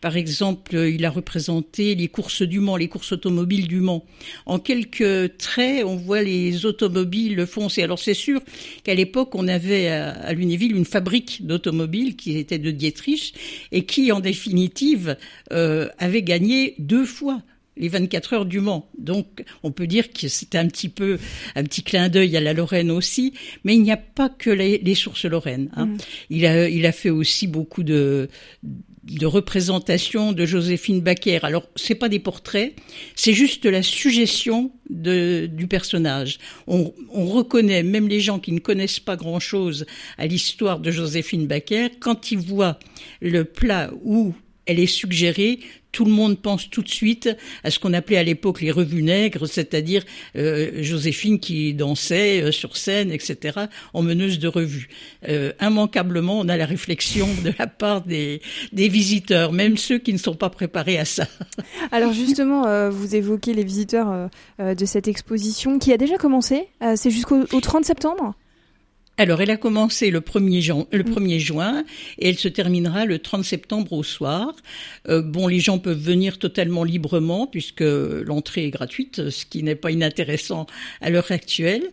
Par 0.00 0.16
exemple, 0.16 0.74
il 0.74 1.04
a 1.04 1.10
représenté 1.10 1.94
les 1.94 2.08
courses 2.08 2.42
du 2.42 2.60
Mans, 2.60 2.76
les 2.76 2.88
courses 2.88 3.12
automobiles 3.12 3.68
du 3.68 3.80
Mans. 3.80 4.04
En 4.46 4.58
quelques 4.58 5.36
traits, 5.36 5.84
on 5.84 5.96
voit 5.96 6.22
les 6.22 6.64
automobiles 6.64 7.46
foncer. 7.46 7.82
Alors 7.82 7.98
c'est 7.98 8.14
sûr 8.14 8.40
qu'à 8.84 8.94
l'époque, 8.94 9.34
on 9.34 9.48
avait 9.48 9.88
à, 9.88 10.32
Lunéville 10.32 10.74
une 10.74 10.86
fabrique 10.86 11.44
d'automobiles 11.46 12.16
qui 12.16 12.38
était 12.38 12.58
de 12.58 12.70
Dietrich 12.70 13.34
et 13.70 13.84
qui, 13.84 14.10
en 14.12 14.20
définitive, 14.20 15.18
euh, 15.52 15.88
avait 15.98 16.22
gagné 16.22 16.53
deux 16.78 17.04
fois 17.04 17.42
les 17.76 17.88
24 17.88 18.32
heures 18.34 18.46
du 18.46 18.60
Mans. 18.60 18.88
Donc, 18.98 19.44
on 19.62 19.72
peut 19.72 19.86
dire 19.86 20.12
que 20.12 20.28
c'était 20.28 20.58
un 20.58 20.68
petit 20.68 20.88
peu 20.88 21.18
un 21.56 21.64
petit 21.64 21.82
clin 21.82 22.08
d'œil 22.08 22.36
à 22.36 22.40
la 22.40 22.52
Lorraine 22.52 22.90
aussi, 22.90 23.34
mais 23.64 23.74
il 23.74 23.82
n'y 23.82 23.92
a 23.92 23.96
pas 23.96 24.28
que 24.28 24.50
les, 24.50 24.94
sources 24.94 25.24
lorraines. 25.24 25.70
Hein. 25.74 25.86
Mm. 25.86 25.96
Il 26.30 26.46
a 26.46 26.68
il 26.68 26.86
a 26.86 26.92
fait 26.92 27.10
aussi 27.10 27.46
beaucoup 27.46 27.82
de 27.82 28.28
de 28.62 29.26
représentations 29.26 30.32
de 30.32 30.46
Joséphine 30.46 31.00
Baker. 31.00 31.40
Alors, 31.42 31.68
c'est 31.76 31.94
pas 31.94 32.08
des 32.08 32.18
portraits, 32.18 32.74
c'est 33.14 33.34
juste 33.34 33.66
la 33.66 33.82
suggestion 33.82 34.72
de, 34.88 35.46
du 35.52 35.66
personnage. 35.66 36.38
On, 36.66 36.92
on, 37.12 37.26
reconnaît, 37.26 37.82
même 37.82 38.08
les 38.08 38.20
gens 38.20 38.38
qui 38.38 38.52
ne 38.52 38.60
connaissent 38.60 39.00
pas 39.00 39.16
grand-chose 39.16 39.84
à 40.16 40.26
l'histoire 40.26 40.80
de 40.80 40.90
Joséphine 40.90 41.46
Baker, 41.46 41.88
quand 42.00 42.30
ils 42.32 42.38
voient 42.38 42.78
le 43.20 43.44
plat 43.44 43.90
où 44.04 44.32
elle 44.64 44.80
est 44.80 44.86
suggérée, 44.86 45.60
tout 45.94 46.04
le 46.04 46.10
monde 46.10 46.38
pense 46.38 46.68
tout 46.68 46.82
de 46.82 46.88
suite 46.88 47.30
à 47.62 47.70
ce 47.70 47.78
qu'on 47.78 47.94
appelait 47.94 48.18
à 48.18 48.24
l'époque 48.24 48.60
les 48.60 48.72
revues 48.72 49.04
nègres, 49.04 49.46
c'est-à-dire 49.46 50.02
euh, 50.36 50.82
Joséphine 50.82 51.38
qui 51.38 51.72
dansait 51.72 52.42
euh, 52.42 52.52
sur 52.52 52.76
scène, 52.76 53.12
etc., 53.12 53.60
en 53.94 54.02
meneuse 54.02 54.40
de 54.40 54.48
revue. 54.48 54.88
Euh, 55.28 55.52
immanquablement, 55.62 56.40
on 56.40 56.48
a 56.48 56.56
la 56.56 56.66
réflexion 56.66 57.28
de 57.44 57.52
la 57.58 57.68
part 57.68 58.02
des, 58.02 58.42
des 58.72 58.88
visiteurs, 58.88 59.52
même 59.52 59.76
ceux 59.76 59.98
qui 59.98 60.12
ne 60.12 60.18
sont 60.18 60.34
pas 60.34 60.50
préparés 60.50 60.98
à 60.98 61.04
ça. 61.04 61.28
Alors 61.92 62.12
justement, 62.12 62.90
vous 62.90 63.14
évoquez 63.14 63.54
les 63.54 63.62
visiteurs 63.62 64.28
de 64.58 64.84
cette 64.84 65.06
exposition 65.06 65.78
qui 65.78 65.92
a 65.92 65.96
déjà 65.96 66.16
commencé. 66.16 66.68
C'est 66.96 67.10
jusqu'au 67.10 67.44
30 67.44 67.84
septembre? 67.84 68.34
Alors, 69.16 69.40
elle 69.40 69.50
a 69.50 69.56
commencé 69.56 70.10
le 70.10 70.20
1er, 70.20 70.86
le 70.90 71.04
1er 71.04 71.36
mm. 71.36 71.38
juin 71.38 71.84
et 72.18 72.28
elle 72.30 72.38
se 72.38 72.48
terminera 72.48 73.04
le 73.04 73.20
30 73.20 73.44
septembre 73.44 73.92
au 73.92 74.02
soir. 74.02 74.56
Euh, 75.08 75.22
bon, 75.22 75.46
les 75.46 75.60
gens 75.60 75.78
peuvent 75.78 76.00
venir 76.00 76.40
totalement 76.40 76.82
librement 76.82 77.46
puisque 77.46 77.82
l'entrée 77.82 78.64
est 78.64 78.70
gratuite, 78.70 79.30
ce 79.30 79.46
qui 79.46 79.62
n'est 79.62 79.76
pas 79.76 79.92
inintéressant 79.92 80.66
à 81.00 81.10
l'heure 81.10 81.30
actuelle. 81.30 81.84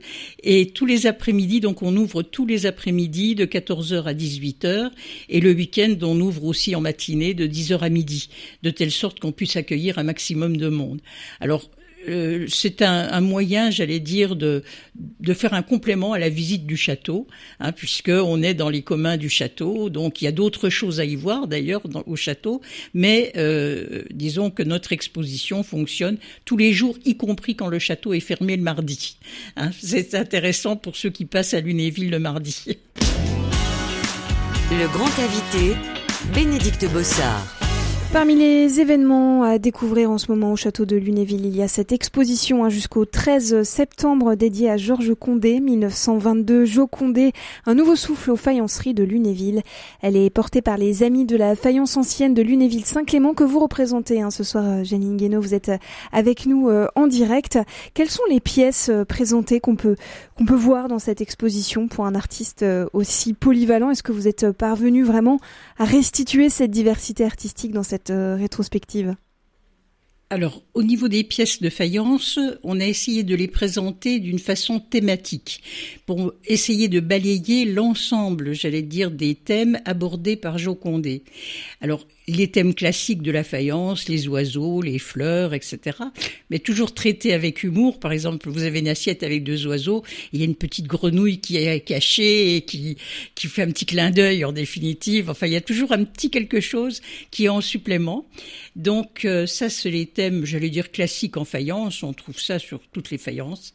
Et 0.42 0.72
tous 0.72 0.88
les 0.88 1.06
après-midi, 1.06 1.60
donc 1.60 1.84
on 1.84 1.96
ouvre 1.96 2.24
tous 2.24 2.48
les 2.48 2.66
après-midi 2.66 3.36
de 3.36 3.46
14h 3.46 4.06
à 4.06 4.14
18h 4.14 4.90
et 5.30 5.40
le 5.42 5.52
week-end 5.52 5.96
on 6.02 6.20
ouvre 6.20 6.46
aussi 6.46 6.76
en 6.76 6.82
matinée 6.82 7.36
de 7.36 7.46
10h 7.46 7.80
à 7.82 7.90
midi, 7.90 8.30
de 8.64 8.72
telle 8.72 8.92
sorte 8.92 9.20
qu'on 9.20 9.32
puisse 9.32 9.56
accueillir 9.58 10.00
un 10.00 10.04
maximum 10.04 10.58
de 10.58 10.70
monde. 10.70 11.02
Alors, 11.40 11.70
euh, 12.08 12.46
c'est 12.48 12.82
un, 12.82 13.22
moyen, 13.22 13.70
j'allais 13.70 14.00
dire, 14.00 14.36
de, 14.36 14.64
de 14.96 15.34
faire 15.34 15.54
un 15.54 15.62
complément 15.62 16.14
à 16.14 16.20
la 16.20 16.30
visite 16.30 16.66
du 16.66 16.78
château, 16.78 17.28
hein, 17.60 17.72
puisque 17.72 18.10
on 18.10 18.42
est 18.42 18.54
dans 18.54 18.70
les 18.70 18.82
communs 18.82 19.18
du 19.18 19.30
château, 19.30 19.90
donc 19.90 20.22
il 20.22 20.26
y 20.26 20.28
a 20.28 20.32
d'autres 20.32 20.70
choses 20.70 21.00
à 21.00 21.06
y 21.06 21.16
voir 21.16 21.48
d'ailleurs 21.48 21.82
au 22.06 22.16
château, 22.16 22.62
mais 22.94 23.32
euh, 23.38 24.04
disons 24.12 24.50
que 24.50 24.64
notre 24.64 24.94
exposition 24.94 25.64
fonctionne 25.64 26.18
tous 26.46 26.58
les 26.58 26.74
jours, 26.74 26.98
y 27.06 27.16
compris 27.16 27.56
quand 27.56 27.68
le 27.68 27.80
château 27.80 28.14
est 28.14 28.20
fermé 28.20 28.58
le 28.58 28.64
mardi. 28.64 29.18
Hein. 29.56 29.72
c'est 29.80 30.16
intéressant 30.16 30.76
pour 30.76 30.96
ceux 30.96 31.10
qui 31.10 31.26
passent 31.26 31.54
à 31.54 31.62
Lunéville 31.62 32.10
le 32.10 32.20
mardi. 32.20 32.78
Le 34.72 34.88
grand 34.88 35.20
invité, 35.20 35.76
Bénédicte 36.34 36.92
Bossard. 36.92 37.61
Parmi 38.14 38.36
les 38.36 38.82
événements 38.82 39.44
à 39.44 39.58
découvrir 39.58 40.12
en 40.12 40.18
ce 40.18 40.30
moment 40.30 40.52
au 40.52 40.58
château 40.58 40.84
de 40.86 40.98
Lunéville, 40.98 41.46
il 41.46 41.56
y 41.56 41.62
a 41.62 41.70
cette 41.70 41.94
exposition 41.94 42.66
hein, 42.66 42.70
jusqu'au 42.70 43.06
13 43.06 43.64
septembre 43.64 44.36
dédiée 44.36 44.70
à 44.70 44.76
Georges 44.76 45.16
Condé, 45.16 45.62
1922, 45.62 46.66
Jo 46.66 46.88
Condé, 46.88 47.32
un 47.66 47.74
nouveau 47.74 47.96
souffle 47.96 48.32
aux 48.32 48.36
faïenceries 48.36 48.94
de 48.94 49.06
Lunéville. 49.06 49.62
Elle 50.02 50.18
est 50.18 50.30
portée 50.30 50.62
par 50.62 50.76
les 50.76 51.04
amis 51.04 51.24
de 51.24 51.38
la 51.38 51.56
faïence 51.56 51.96
ancienne 51.96 52.34
de 52.34 52.42
Lunéville-Saint-Clément 52.42 53.34
que 53.34 53.46
vous 53.46 53.60
représentez 53.60 54.22
hein, 54.22 54.30
ce 54.30 54.44
soir, 54.44 54.66
euh, 54.68 54.84
Janine 54.84 55.16
Guénaud. 55.16 55.40
Vous 55.40 55.54
êtes 55.54 55.70
euh, 55.70 55.78
avec 56.12 56.46
nous 56.46 56.68
euh, 56.68 56.88
en 56.96 57.08
direct. 57.08 57.60
Quelles 57.94 58.10
sont 58.10 58.26
les 58.30 58.42
pièces 58.42 58.92
présentées 59.08 59.62
qu'on 59.62 59.78
peut, 59.78 59.96
qu'on 60.38 60.46
peut 60.46 60.54
voir 60.54 60.90
dans 60.90 61.00
cette 61.00 61.22
exposition 61.22 61.88
pour 61.88 62.06
un 62.06 62.16
artiste 62.16 62.66
aussi 62.92 63.34
polyvalent? 63.34 63.90
Est-ce 63.90 64.04
que 64.04 64.12
vous 64.12 64.28
êtes 64.28 64.52
parvenu 64.52 65.04
vraiment 65.04 65.40
à 65.80 65.86
restituer 65.86 66.50
cette 66.50 66.72
diversité 66.72 67.24
artistique 67.24 67.72
dans 67.72 67.84
cette 67.84 68.01
euh, 68.10 68.38
alors, 70.32 70.64
au 70.74 70.82
niveau 70.82 71.10
des 71.10 71.26
pièces 71.26 71.62
de 71.62 71.70
faïence, 71.70 72.40
on 72.64 72.80
a 72.80 72.86
essayé 72.86 73.24
de 73.24 73.36
les 73.36 73.50
présenter 73.50 74.22
d'une 74.22 74.40
façon 74.40 74.80
thématique, 74.80 75.62
pour 76.06 76.32
essayer 76.46 76.88
de 76.88 77.02
balayer 77.02 77.66
l'ensemble, 77.66 78.54
j'allais 78.54 78.82
dire, 78.82 79.12
des 79.12 79.36
thèmes 79.36 79.82
abordés 79.84 80.38
par 80.38 80.58
Jocondé. 80.58 81.26
Alors, 81.82 82.08
les 82.36 82.50
thèmes 82.50 82.74
classiques 82.74 83.22
de 83.22 83.32
la 83.32 83.44
faïence, 83.44 84.08
les 84.08 84.28
oiseaux, 84.28 84.82
les 84.82 85.00
fleurs, 85.00 85.54
etc. 85.54 85.98
Mais 86.50 86.60
toujours 86.60 86.94
traités 86.94 87.34
avec 87.34 87.64
humour. 87.64 88.00
Par 88.00 88.12
exemple, 88.12 88.50
vous 88.50 88.64
avez 88.64 88.80
une 88.80 88.88
assiette 88.88 89.24
avec 89.24 89.44
deux 89.44 89.68
oiseaux, 89.68 90.04
il 90.34 90.40
y 90.40 90.44
a 90.44 90.46
une 90.46 90.56
petite 90.56 90.88
grenouille 90.88 91.40
qui 91.40 91.58
est 91.58 91.82
cachée 91.82 92.56
et 92.56 92.62
qui, 92.62 92.98
qui 93.36 93.48
fait 93.48 93.64
un 93.64 93.72
petit 93.72 93.86
clin 93.86 94.12
d'œil 94.12 94.46
en 94.46 94.52
définitive. 94.52 95.30
Enfin, 95.30 95.48
il 95.48 95.54
y 95.54 95.58
a 95.58 95.62
toujours 95.62 95.92
un 95.92 96.04
petit 96.04 96.30
quelque 96.30 96.60
chose 96.60 97.02
qui 97.32 97.46
est 97.46 97.50
en 97.50 97.62
supplément. 97.62 98.28
Donc 98.76 99.26
euh, 99.26 99.46
ça, 99.46 99.70
c'est 99.70 99.92
les 99.92 100.06
thèmes, 100.06 100.46
j'allais 100.46 100.70
dire 100.70 100.92
classiques 100.92 101.38
en 101.38 101.46
faïence. 101.46 102.04
On 102.04 102.14
trouve 102.14 102.40
ça 102.40 102.60
sur 102.60 102.80
toutes 102.92 103.12
les 103.12 103.18
faïences. 103.18 103.74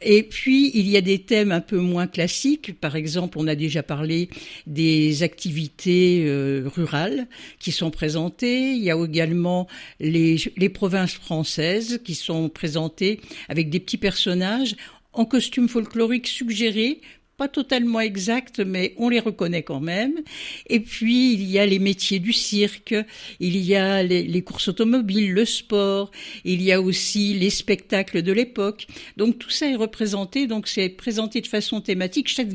Et 0.00 0.22
puis, 0.22 0.70
il 0.74 0.88
y 0.88 0.96
a 0.96 1.00
des 1.00 1.18
thèmes 1.20 1.50
un 1.50 1.60
peu 1.60 1.78
moins 1.78 2.06
classiques. 2.06 2.78
Par 2.78 2.94
exemple, 2.94 3.38
on 3.38 3.48
a 3.48 3.56
déjà 3.56 3.82
parlé 3.82 4.28
des 4.66 5.22
activités 5.22 6.24
euh, 6.26 6.62
rurales 6.66 7.26
qui 7.58 7.72
sont 7.72 7.87
présentées. 7.90 8.72
Il 8.72 8.82
y 8.82 8.90
a 8.90 8.96
également 9.04 9.66
les, 10.00 10.36
les 10.56 10.68
provinces 10.68 11.14
françaises 11.14 12.00
qui 12.04 12.14
sont 12.14 12.48
présentées 12.48 13.20
avec 13.48 13.70
des 13.70 13.80
petits 13.80 13.98
personnages 13.98 14.76
en 15.12 15.24
costume 15.24 15.68
folklorique 15.68 16.26
suggéré 16.26 17.00
pas 17.38 17.48
totalement 17.48 18.00
exactes, 18.00 18.58
mais 18.58 18.94
on 18.96 19.08
les 19.08 19.20
reconnaît 19.20 19.62
quand 19.62 19.80
même. 19.80 20.14
Et 20.68 20.80
puis, 20.80 21.32
il 21.34 21.48
y 21.48 21.60
a 21.60 21.64
les 21.64 21.78
métiers 21.78 22.18
du 22.18 22.32
cirque, 22.32 22.96
il 23.38 23.56
y 23.56 23.76
a 23.76 24.02
les, 24.02 24.42
courses 24.42 24.66
automobiles, 24.68 25.32
le 25.32 25.44
sport, 25.44 26.10
il 26.44 26.60
y 26.62 26.72
a 26.72 26.82
aussi 26.82 27.34
les 27.34 27.50
spectacles 27.50 28.22
de 28.22 28.32
l'époque. 28.32 28.88
Donc, 29.16 29.38
tout 29.38 29.50
ça 29.50 29.70
est 29.70 29.76
représenté, 29.76 30.48
donc 30.48 30.66
c'est 30.66 30.88
présenté 30.88 31.40
de 31.40 31.46
façon 31.46 31.80
thématique. 31.80 32.28
Chaque, 32.28 32.48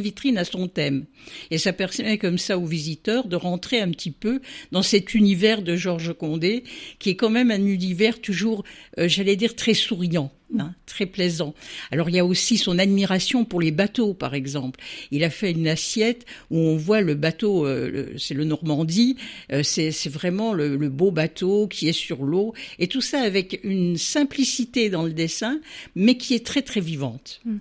vitrine 0.00 0.38
a 0.38 0.44
son 0.44 0.68
thème. 0.68 1.04
Et 1.50 1.58
ça 1.58 1.74
permet 1.74 2.16
comme 2.16 2.38
ça 2.38 2.58
aux 2.58 2.66
visiteurs 2.66 3.28
de 3.28 3.36
rentrer 3.36 3.78
un 3.80 3.90
petit 3.90 4.10
peu 4.10 4.40
dans 4.72 4.82
cet 4.82 5.14
univers 5.14 5.60
de 5.60 5.76
Georges 5.76 6.14
Condé, 6.14 6.64
qui 6.98 7.10
est 7.10 7.16
quand 7.16 7.30
même 7.30 7.50
un 7.50 7.64
univers 7.64 8.22
toujours, 8.22 8.64
euh, 8.98 9.06
j'allais 9.06 9.36
dire, 9.36 9.54
très 9.54 9.74
souriant. 9.74 10.32
Hein, 10.58 10.72
très 10.86 11.04
plaisant. 11.04 11.52
Alors 11.90 12.08
il 12.08 12.16
y 12.16 12.18
a 12.18 12.24
aussi 12.24 12.56
son 12.56 12.78
admiration 12.78 13.44
pour 13.44 13.60
les 13.60 13.70
bateaux, 13.70 14.14
par 14.14 14.34
exemple. 14.34 14.80
Il 15.10 15.22
a 15.22 15.28
fait 15.28 15.50
une 15.50 15.68
assiette 15.68 16.24
où 16.50 16.56
on 16.56 16.76
voit 16.76 17.02
le 17.02 17.14
bateau, 17.14 17.66
euh, 17.66 18.14
c'est 18.16 18.32
le 18.32 18.44
Normandie, 18.44 19.16
euh, 19.52 19.62
c'est 19.62 20.08
vraiment 20.08 20.54
le, 20.54 20.78
beau 20.88 21.10
bateau 21.10 21.66
qui 21.66 21.86
est 21.88 21.92
sur 21.92 22.24
l'eau, 22.24 22.54
et 22.78 22.88
tout 22.88 23.02
ça 23.02 23.20
avec 23.20 23.60
une 23.62 23.98
simplicité 23.98 24.88
dans 24.88 25.02
le 25.02 25.12
dessin, 25.12 25.60
mais 25.94 26.16
qui 26.16 26.34
est 26.34 26.46
très 26.46 26.62
très 26.62 26.80
vivante. 26.80 27.40
Mmh. 27.44 27.56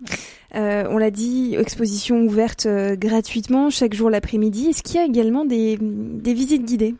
Euh, 0.55 0.85
on 0.89 0.97
l'a 0.97 1.11
dit, 1.11 1.55
exposition 1.59 2.21
ouverte 2.21 2.67
gratuitement 2.93 3.69
chaque 3.69 3.95
jour 3.95 4.09
l'après-midi. 4.09 4.67
Est-ce 4.67 4.81
qu'il 4.81 4.95
y 4.95 4.99
a 4.99 5.05
également 5.05 5.43
des 5.43 5.77
visites 6.23 6.63
guidées? 6.63 6.95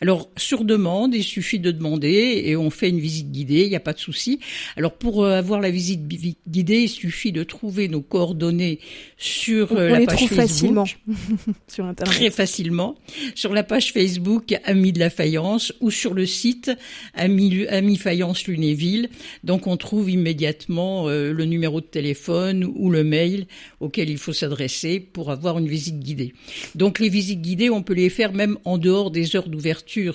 Alors, 0.00 0.30
sur 0.36 0.64
demande, 0.64 1.14
il 1.14 1.24
suffit 1.24 1.58
de 1.58 1.70
demander 1.70 2.42
et 2.44 2.56
on 2.56 2.70
fait 2.70 2.88
une 2.88 3.00
visite 3.00 3.30
guidée, 3.30 3.62
il 3.62 3.68
n'y 3.68 3.76
a 3.76 3.80
pas 3.80 3.92
de 3.92 3.98
souci. 3.98 4.40
Alors, 4.76 4.92
pour 4.92 5.24
euh, 5.24 5.38
avoir 5.38 5.60
la 5.60 5.70
visite 5.70 6.06
guidée, 6.48 6.82
il 6.82 6.88
suffit 6.88 7.32
de 7.32 7.42
trouver 7.42 7.88
nos 7.88 8.00
coordonnées 8.00 8.78
sur 9.16 9.72
on, 9.72 9.76
euh, 9.76 9.88
la 9.88 9.98
les 10.00 10.06
page 10.06 10.16
trouve 10.16 10.28
Facebook. 10.28 10.48
facilement 10.48 10.84
sur 11.68 11.84
Internet. 11.84 12.14
Très 12.14 12.30
facilement. 12.30 12.94
Sur 13.34 13.52
la 13.52 13.62
page 13.62 13.92
Facebook 13.92 14.54
Amis 14.64 14.92
de 14.92 14.98
la 14.98 15.10
Faïence 15.10 15.72
ou 15.80 15.90
sur 15.90 16.14
le 16.14 16.26
site 16.26 16.70
Amis, 17.14 17.66
Amis 17.68 17.96
Faïence 17.96 18.46
Lunéville. 18.46 19.10
Donc, 19.44 19.66
on 19.66 19.76
trouve 19.76 20.10
immédiatement 20.10 21.08
euh, 21.08 21.32
le 21.32 21.44
numéro 21.44 21.80
de 21.80 21.86
téléphone 21.86 22.64
ou 22.64 22.90
le 22.90 23.04
mail 23.04 23.46
auquel 23.80 24.10
il 24.10 24.18
faut 24.18 24.32
s'adresser 24.32 25.00
pour 25.00 25.30
avoir 25.30 25.58
une 25.58 25.68
visite 25.68 26.00
guidée. 26.00 26.34
Donc, 26.74 26.98
les 26.98 27.08
visites 27.08 27.40
guidées, 27.40 27.70
on 27.70 27.82
peut 27.82 27.94
les 27.94 28.10
faire 28.10 28.32
même 28.32 28.58
en 28.64 28.78
dehors 28.78 29.10
des 29.10 29.36
heures 29.36 29.48
d'ouverture, 29.48 29.65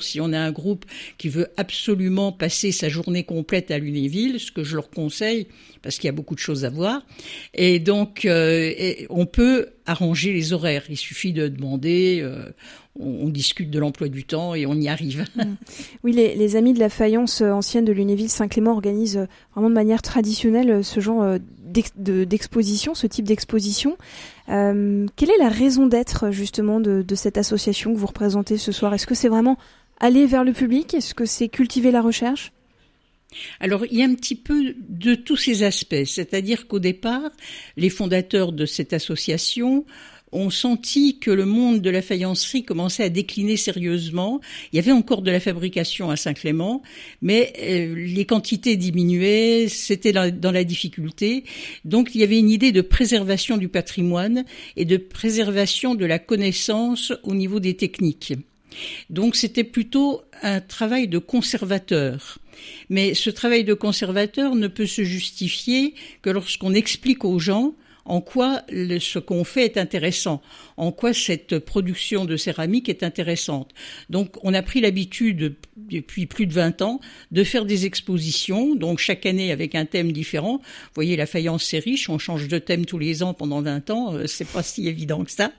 si 0.02 0.22
on 0.22 0.34
a 0.34 0.40
un 0.40 0.52
groupe 0.52 0.86
qui 1.18 1.30
veut 1.30 1.48
absolument 1.58 2.32
passer 2.32 2.72
sa 2.72 2.90
journée 2.90 3.24
complète 3.24 3.72
à 3.72 3.78
Lunéville, 3.78 4.40
ce 4.40 4.52
que 4.52 4.64
je 4.64 4.76
leur 4.76 4.90
conseille, 4.90 5.48
parce 5.82 5.98
qu'il 5.98 6.06
y 6.06 6.10
a 6.10 6.14
beaucoup 6.14 6.36
de 6.36 6.40
choses 6.40 6.66
à 6.66 6.70
voir. 6.70 7.06
Et 7.54 7.80
donc, 7.80 8.26
euh, 8.26 8.94
on 9.10 9.26
peut 9.26 9.68
arranger 9.86 10.34
les 10.34 10.54
horaires. 10.54 10.84
Il 10.90 10.98
suffit 10.98 11.34
de 11.34 11.48
demander, 11.48 12.20
euh, 12.22 12.52
on, 13.00 13.30
discute 13.30 13.70
de 13.70 13.80
l'emploi 13.80 14.08
du 14.08 14.24
temps 14.24 14.54
et 14.54 14.66
on 14.66 14.76
y 14.76 14.88
arrive. 14.88 15.26
Mmh. 15.36 15.56
Oui, 16.04 16.12
les, 16.12 16.56
amis 16.56 16.74
de 16.74 16.80
la 16.80 16.90
faïence 16.90 17.42
ancienne 17.42 17.86
de 17.86 17.94
Lunéville-Saint-Clément 17.94 18.74
organisent 18.74 19.28
vraiment 19.54 19.70
de 19.70 19.74
manière 19.74 20.02
traditionnelle 20.02 20.84
ce 20.84 21.00
genre 21.00 21.38
d'exposition, 21.72 22.94
ce 22.94 23.08
type 23.08 23.26
d'exposition. 23.26 23.98
Euh, 24.50 25.06
quelle 25.16 25.30
est 25.30 25.38
la 25.38 25.50
raison 25.50 25.88
d'être 25.88 26.32
justement 26.32 26.80
de, 26.80 27.02
de, 27.02 27.16
cette 27.16 27.38
association 27.38 27.94
que 27.94 27.98
vous 27.98 28.08
représentez 28.08 28.58
ce 28.58 28.72
soir? 28.72 28.94
Est-ce 28.94 29.08
que 29.08 29.16
c'est 29.16 29.30
vraiment 29.30 29.58
aller 30.00 30.26
vers 30.26 30.44
le 30.44 30.54
public? 30.54 30.94
Est-ce 30.94 31.14
que 31.14 31.26
c'est 31.26 31.48
cultiver 31.48 31.92
la 31.92 32.02
recherche? 32.02 32.52
Alors, 33.60 33.86
il 33.86 33.98
y 33.98 34.02
a 34.02 34.06
un 34.06 34.14
petit 34.14 34.36
peu 34.36 34.76
de 34.78 35.16
tous 35.16 35.38
ces 35.38 35.64
aspects, 35.64 36.04
c'est-à-dire 36.06 36.68
qu'au 36.68 36.80
départ, 36.80 37.32
les 37.78 37.90
fondateurs 37.90 38.52
de 38.52 38.66
cette 38.66 38.94
association 38.94 39.86
ont 40.32 40.50
senti 40.50 41.20
que 41.20 41.32
le 41.32 41.46
monde 41.46 41.82
de 41.82 41.90
la 41.90 42.02
faïencerie 42.02 42.64
commençait 42.64 43.04
à 43.04 43.10
décliner 43.10 43.58
sérieusement. 43.58 44.40
Il 44.72 44.78
y 44.78 44.80
avait 44.80 44.92
encore 44.92 45.22
de 45.22 45.32
la 45.32 45.40
fabrication 45.40 46.10
à 46.10 46.16
Saint-Clément, 46.16 46.82
mais 47.22 47.54
euh, 47.60 47.96
les 47.96 48.26
quantités 48.26 48.78
diminuaient, 48.78 49.68
c'était 49.70 50.14
dans, 50.14 50.52
la 50.52 50.64
difficulté. 50.64 51.44
Donc 51.86 52.16
il 52.16 52.22
y 52.22 52.24
avait 52.24 52.40
une 52.40 52.50
idée 52.50 52.72
de 52.72 52.82
préservation 52.82 53.58
du 53.58 53.68
patrimoine 53.68 54.46
et 54.76 54.86
de 54.86 54.98
préservation 54.98 55.96
de 55.96 56.06
la 56.06 56.20
connaissance 56.20 57.14
au 57.24 57.34
niveau 57.34 57.60
des 57.60 57.76
techniques. 57.76 58.34
Donc 59.10 59.36
c'était 59.36 59.66
plutôt 59.66 60.22
un 60.42 60.62
travail 60.62 61.08
de 61.08 61.18
conservateur. 61.18 62.40
Mais 62.90 63.14
ce 63.14 63.30
travail 63.30 63.64
de 63.64 63.74
conservateur 63.74 64.56
ne 64.56 64.68
peut 64.68 64.86
se 64.86 65.04
justifier 65.04 65.96
que 66.22 66.30
lorsqu'on 66.30 66.74
explique 66.74 67.26
aux 67.26 67.40
gens 67.40 67.74
en 68.06 68.22
quoi 68.22 68.62
ce 68.70 69.20
qu'on 69.20 69.44
fait 69.44 69.66
est 69.66 69.78
intéressant, 69.78 70.42
en 70.78 70.92
quoi 70.92 71.14
cette 71.14 71.60
production 71.60 72.26
de 72.26 72.38
céramique 72.38 72.90
est 72.90 73.04
intéressante? 73.04 73.72
Donc 74.10 74.36
on 74.44 74.54
a 74.54 74.62
pris 74.62 74.82
l'habitude 74.82 75.56
depuis 75.78 76.26
plus 76.26 76.48
de 76.48 76.54
20 76.54 76.82
ans 76.82 77.00
de 77.32 77.44
faire 77.44 77.66
des 77.66 77.86
expositions, 77.86 78.76
donc 78.76 79.00
chaque 79.00 79.26
année 79.26 79.52
avec 79.52 79.76
un 79.76 79.86
thème 79.86 80.12
différent. 80.12 80.58
Vous 80.58 80.96
voyez, 80.96 81.16
la 81.16 81.26
faïence 81.26 81.64
c'est 81.64 81.80
riche, 81.80 82.10
on 82.10 82.18
change 82.18 82.48
de 82.48 82.58
thème 82.58 82.86
tous 82.86 83.00
les 83.00 83.24
ans 83.24 83.34
pendant 83.34 83.62
20 83.62 83.90
ans, 83.90 84.14
euh, 84.14 84.28
c'est 84.28 84.48
pas 84.48 84.64
si 84.64 84.88
évident 84.88 85.24
que 85.24 85.32
ça. 85.32 85.52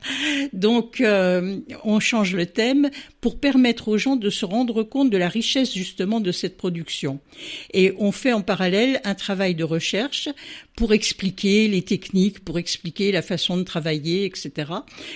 Donc 0.52 1.00
euh, 1.00 1.60
on 1.84 2.00
change 2.00 2.34
le 2.34 2.46
thème 2.46 2.90
pour 3.20 3.38
permettre 3.38 3.88
aux 3.88 3.98
gens 3.98 4.16
de 4.16 4.30
se 4.30 4.44
rendre 4.44 4.82
compte 4.82 5.10
de 5.10 5.16
la 5.16 5.28
richesse 5.28 5.72
justement 5.72 6.20
de 6.20 6.32
cette 6.32 6.56
production. 6.56 7.20
Et 7.72 7.92
on 7.98 8.12
fait 8.12 8.32
en 8.32 8.42
parallèle 8.42 9.00
un 9.04 9.14
travail 9.14 9.54
de 9.54 9.64
recherche 9.64 10.28
pour 10.76 10.92
expliquer 10.92 11.68
les 11.68 11.82
techniques, 11.82 12.44
pour 12.44 12.58
expliquer 12.58 13.12
la 13.12 13.22
façon 13.22 13.56
de 13.56 13.62
travailler, 13.62 14.24
etc. 14.24 14.72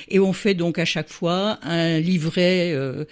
Et 0.08 0.18
on 0.18 0.32
fait 0.32 0.54
donc 0.54 0.78
à 0.78 0.84
chaque 0.84 1.08
fois 1.08 1.58
un 1.62 1.98
livret 1.98 2.72
euh, 2.72 3.04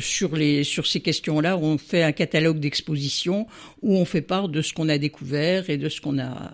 sur 0.00 0.34
les 0.34 0.64
sur 0.64 0.86
ces 0.86 1.00
questions-là. 1.00 1.56
On 1.56 1.78
fait 1.78 2.02
un 2.02 2.12
catalogue 2.12 2.58
d'exposition 2.58 3.46
où 3.82 3.96
on 3.96 4.04
fait 4.04 4.22
part 4.22 4.48
de 4.48 4.60
ce 4.60 4.72
qu'on 4.72 4.88
a 4.88 4.98
découvert 4.98 5.70
et 5.70 5.76
de 5.76 5.88
ce 5.88 6.00
qu'on 6.00 6.18
a 6.18 6.52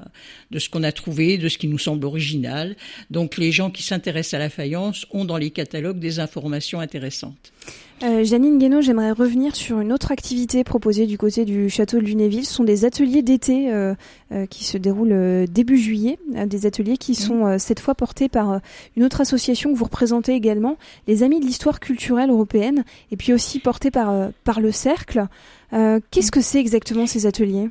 de 0.50 0.58
ce 0.58 0.68
qu'on 0.68 0.82
a 0.82 0.92
trouvé, 0.92 1.38
de 1.38 1.48
ce 1.48 1.58
qui 1.58 1.68
nous 1.68 1.78
semble 1.78 2.04
original. 2.04 2.76
Donc 3.10 3.38
les 3.38 3.52
gens 3.52 3.70
qui 3.70 3.82
s'intéressent 3.82 4.34
à 4.34 4.38
la 4.38 4.50
faïence 4.50 5.06
ont 5.10 5.24
dans 5.24 5.38
les 5.38 5.50
catalogues 5.50 5.98
des 5.98 6.20
informations 6.20 6.80
intéressantes. 6.80 7.52
Euh, 8.02 8.24
Janine 8.24 8.56
Guénaud, 8.58 8.80
j'aimerais 8.80 9.12
revenir 9.12 9.54
sur 9.54 9.80
une 9.80 9.92
autre 9.92 10.10
activité 10.10 10.64
proposée 10.64 11.06
du 11.06 11.18
côté 11.18 11.44
du 11.44 11.68
château 11.68 11.98
de 11.98 12.04
Lunéville. 12.04 12.46
Ce 12.46 12.54
sont 12.54 12.64
des 12.64 12.86
ateliers 12.86 13.20
d'été 13.20 13.70
euh, 13.70 13.94
euh, 14.32 14.46
qui 14.46 14.64
se 14.64 14.78
déroulent 14.78 15.12
euh, 15.12 15.46
début 15.46 15.76
juillet, 15.76 16.18
des 16.46 16.64
ateliers 16.64 16.96
qui 16.96 17.14
sont 17.14 17.44
euh, 17.44 17.58
cette 17.58 17.78
fois 17.78 17.94
portés 17.94 18.30
par 18.30 18.60
une 18.96 19.04
autre 19.04 19.20
association 19.20 19.70
que 19.70 19.76
vous 19.76 19.84
représentez 19.84 20.32
également, 20.32 20.78
les 21.08 21.22
Amis 21.22 21.40
de 21.40 21.44
l'Histoire 21.44 21.78
culturelle 21.78 22.30
européenne, 22.30 22.84
et 23.10 23.16
puis 23.16 23.34
aussi 23.34 23.58
portés 23.58 23.90
par, 23.90 24.30
par 24.44 24.60
le 24.60 24.72
Cercle. 24.72 25.26
Qu'est-ce 25.70 26.32
que 26.32 26.40
c'est 26.40 26.58
exactement 26.58 27.06
ces 27.06 27.26
ateliers? 27.26 27.68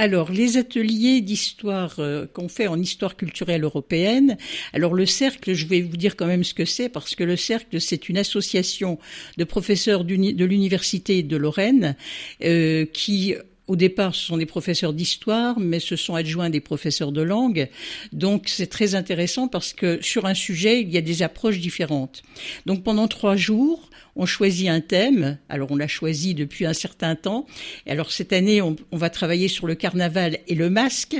Alors, 0.00 0.32
les 0.32 0.56
ateliers 0.56 1.20
d'histoire 1.20 1.96
euh, 1.98 2.24
qu'on 2.32 2.48
fait 2.48 2.68
en 2.68 2.80
histoire 2.80 3.18
culturelle 3.18 3.64
européenne, 3.64 4.38
alors 4.72 4.94
le 4.94 5.04
cercle, 5.04 5.52
je 5.52 5.66
vais 5.66 5.82
vous 5.82 5.98
dire 5.98 6.16
quand 6.16 6.24
même 6.24 6.42
ce 6.42 6.54
que 6.54 6.64
c'est, 6.64 6.88
parce 6.88 7.14
que 7.14 7.22
le 7.22 7.36
cercle, 7.36 7.78
c'est 7.82 8.08
une 8.08 8.16
association 8.16 8.98
de 9.36 9.44
professeurs 9.44 10.04
de 10.04 10.44
l'Université 10.46 11.22
de 11.22 11.36
Lorraine 11.36 11.96
euh, 12.42 12.86
qui 12.86 13.34
au 13.70 13.76
départ, 13.76 14.16
ce 14.16 14.26
sont 14.26 14.36
des 14.36 14.46
professeurs 14.46 14.92
d'histoire, 14.92 15.60
mais 15.60 15.78
ce 15.78 15.94
sont 15.94 16.16
adjoints 16.16 16.50
des 16.50 16.58
professeurs 16.58 17.12
de 17.12 17.22
langue. 17.22 17.68
Donc, 18.12 18.48
c'est 18.48 18.66
très 18.66 18.96
intéressant 18.96 19.46
parce 19.46 19.72
que 19.72 20.02
sur 20.02 20.26
un 20.26 20.34
sujet, 20.34 20.82
il 20.82 20.90
y 20.90 20.98
a 20.98 21.00
des 21.00 21.22
approches 21.22 21.60
différentes. 21.60 22.24
Donc, 22.66 22.82
pendant 22.82 23.06
trois 23.06 23.36
jours, 23.36 23.88
on 24.16 24.26
choisit 24.26 24.68
un 24.68 24.80
thème. 24.80 25.38
Alors 25.48 25.70
on 25.70 25.76
l'a 25.76 25.86
choisi 25.86 26.34
depuis 26.34 26.66
un 26.66 26.72
certain 26.72 27.14
temps. 27.14 27.46
Et 27.86 27.92
alors 27.92 28.10
cette 28.10 28.32
année, 28.32 28.60
on, 28.60 28.74
on, 28.90 28.96
va 28.96 29.08
travailler 29.08 29.46
sur 29.46 29.68
le 29.68 29.76
carnaval 29.76 30.38
et 30.48 30.56
le 30.56 30.68
masque. 30.68 31.16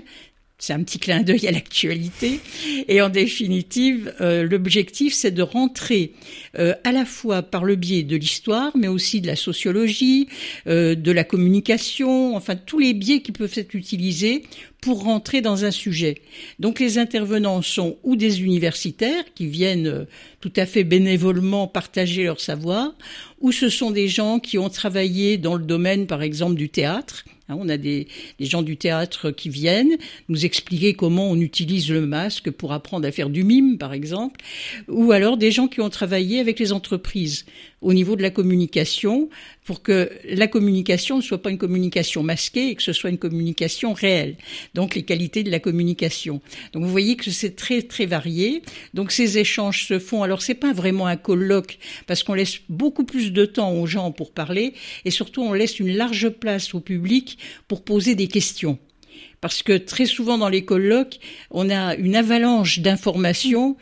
C'est 0.60 0.74
un 0.74 0.82
petit 0.82 0.98
clin 0.98 1.22
d'œil 1.22 1.48
à 1.48 1.52
l'actualité. 1.52 2.38
Et 2.86 3.00
en 3.00 3.08
définitive, 3.08 4.14
euh, 4.20 4.46
l'objectif, 4.46 5.14
c'est 5.14 5.30
de 5.30 5.42
rentrer 5.42 6.12
euh, 6.58 6.74
à 6.84 6.92
la 6.92 7.06
fois 7.06 7.42
par 7.42 7.64
le 7.64 7.76
biais 7.76 8.02
de 8.02 8.14
l'histoire, 8.14 8.70
mais 8.76 8.86
aussi 8.86 9.22
de 9.22 9.26
la 9.26 9.36
sociologie, 9.36 10.28
euh, 10.66 10.94
de 10.94 11.12
la 11.12 11.24
communication, 11.24 12.36
enfin 12.36 12.56
tous 12.56 12.78
les 12.78 12.92
biais 12.92 13.22
qui 13.22 13.32
peuvent 13.32 13.54
être 13.56 13.74
utilisés 13.74 14.42
pour 14.82 15.04
rentrer 15.04 15.40
dans 15.40 15.64
un 15.64 15.70
sujet. 15.70 16.16
Donc 16.58 16.78
les 16.78 16.98
intervenants 16.98 17.62
sont 17.62 17.96
ou 18.02 18.16
des 18.16 18.42
universitaires 18.42 19.24
qui 19.34 19.46
viennent 19.46 20.06
tout 20.40 20.52
à 20.56 20.66
fait 20.66 20.84
bénévolement 20.84 21.68
partager 21.68 22.24
leur 22.24 22.40
savoir, 22.40 22.92
ou 23.40 23.50
ce 23.50 23.70
sont 23.70 23.90
des 23.90 24.08
gens 24.08 24.38
qui 24.38 24.58
ont 24.58 24.68
travaillé 24.68 25.38
dans 25.38 25.54
le 25.54 25.64
domaine, 25.64 26.06
par 26.06 26.22
exemple, 26.22 26.54
du 26.54 26.68
théâtre. 26.68 27.24
On 27.58 27.68
a 27.68 27.76
des, 27.76 28.06
des, 28.38 28.46
gens 28.46 28.62
du 28.62 28.76
théâtre 28.76 29.30
qui 29.30 29.48
viennent 29.48 29.96
nous 30.28 30.44
expliquer 30.44 30.94
comment 30.94 31.30
on 31.30 31.36
utilise 31.36 31.90
le 31.90 32.06
masque 32.06 32.50
pour 32.50 32.72
apprendre 32.72 33.06
à 33.06 33.12
faire 33.12 33.30
du 33.30 33.44
mime, 33.44 33.78
par 33.78 33.92
exemple, 33.92 34.40
ou 34.88 35.12
alors 35.12 35.36
des 35.36 35.50
gens 35.50 35.68
qui 35.68 35.80
ont 35.80 35.90
travaillé 35.90 36.40
avec 36.40 36.58
les 36.58 36.72
entreprises 36.72 37.44
au 37.80 37.94
niveau 37.94 38.16
de 38.16 38.22
la 38.22 38.30
communication 38.30 39.28
pour 39.64 39.82
que 39.82 40.10
la 40.24 40.46
communication 40.46 41.16
ne 41.16 41.22
soit 41.22 41.40
pas 41.40 41.50
une 41.50 41.58
communication 41.58 42.22
masquée 42.22 42.68
et 42.68 42.74
que 42.74 42.82
ce 42.82 42.92
soit 42.92 43.10
une 43.10 43.18
communication 43.18 43.92
réelle. 43.92 44.36
Donc 44.74 44.94
les 44.94 45.04
qualités 45.04 45.42
de 45.42 45.50
la 45.50 45.60
communication. 45.60 46.40
Donc 46.72 46.84
vous 46.84 46.90
voyez 46.90 47.16
que 47.16 47.30
c'est 47.30 47.56
très 47.56 47.82
très 47.82 48.06
varié. 48.06 48.62
Donc 48.94 49.12
ces 49.12 49.38
échanges 49.38 49.86
se 49.86 49.98
font. 49.98 50.22
Alors 50.22 50.42
c'est 50.42 50.54
pas 50.54 50.72
vraiment 50.72 51.06
un 51.06 51.16
colloque 51.16 51.78
parce 52.06 52.22
qu'on 52.22 52.34
laisse 52.34 52.60
beaucoup 52.68 53.04
plus 53.04 53.32
de 53.32 53.44
temps 53.44 53.72
aux 53.72 53.86
gens 53.86 54.12
pour 54.12 54.32
parler 54.32 54.74
et 55.04 55.10
surtout 55.10 55.42
on 55.42 55.52
laisse 55.52 55.80
une 55.80 55.96
large 55.96 56.28
place 56.28 56.74
au 56.74 56.80
public 56.80 57.38
pour 57.68 57.82
poser 57.82 58.14
des 58.14 58.28
questions. 58.28 58.78
Parce 59.40 59.62
que 59.62 59.76
très 59.76 60.06
souvent 60.06 60.36
dans 60.36 60.48
les 60.50 60.64
colloques, 60.64 61.18
on 61.50 61.70
a 61.70 61.94
une 61.94 62.14
avalanche 62.14 62.80
d'informations 62.80 63.76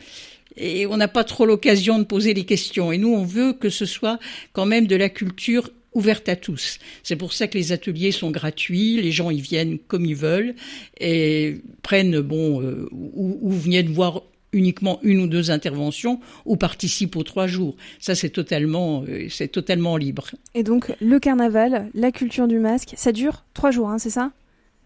et 0.59 0.85
on 0.85 0.97
n'a 0.97 1.07
pas 1.07 1.23
trop 1.23 1.45
l'occasion 1.45 1.97
de 1.97 2.03
poser 2.03 2.33
les 2.33 2.45
questions. 2.45 2.91
Et 2.91 2.97
nous, 2.97 3.13
on 3.13 3.23
veut 3.23 3.53
que 3.53 3.69
ce 3.69 3.85
soit 3.85 4.19
quand 4.53 4.65
même 4.65 4.87
de 4.87 4.95
la 4.95 5.09
culture 5.09 5.69
ouverte 5.93 6.29
à 6.29 6.35
tous. 6.35 6.77
C'est 7.01 7.15
pour 7.15 7.33
ça 7.33 7.47
que 7.47 7.57
les 7.57 7.71
ateliers 7.71 8.11
sont 8.11 8.29
gratuits, 8.29 9.01
les 9.01 9.11
gens 9.11 9.31
y 9.31 9.41
viennent 9.41 9.79
comme 9.87 10.05
ils 10.05 10.15
veulent 10.15 10.53
et 10.99 11.61
prennent 11.81 12.19
bon 12.19 12.61
euh, 12.61 12.87
ou, 12.91 13.39
ou 13.41 13.51
viennent 13.51 13.91
voir 13.91 14.21
uniquement 14.51 14.99
une 15.03 15.19
ou 15.21 15.27
deux 15.27 15.51
interventions 15.51 16.19
ou 16.45 16.55
participent 16.55 17.15
aux 17.15 17.23
trois 17.23 17.47
jours. 17.47 17.75
Ça, 17.99 18.15
c'est 18.15 18.29
totalement, 18.29 19.03
euh, 19.07 19.27
c'est 19.29 19.47
totalement 19.47 19.97
libre. 19.97 20.29
Et 20.53 20.63
donc, 20.63 20.93
le 21.01 21.19
carnaval, 21.19 21.89
la 21.93 22.11
culture 22.11 22.47
du 22.47 22.59
masque, 22.59 22.93
ça 22.95 23.11
dure 23.11 23.45
trois 23.53 23.71
jours, 23.71 23.89
hein, 23.89 23.99
c'est 23.99 24.09
ça? 24.09 24.31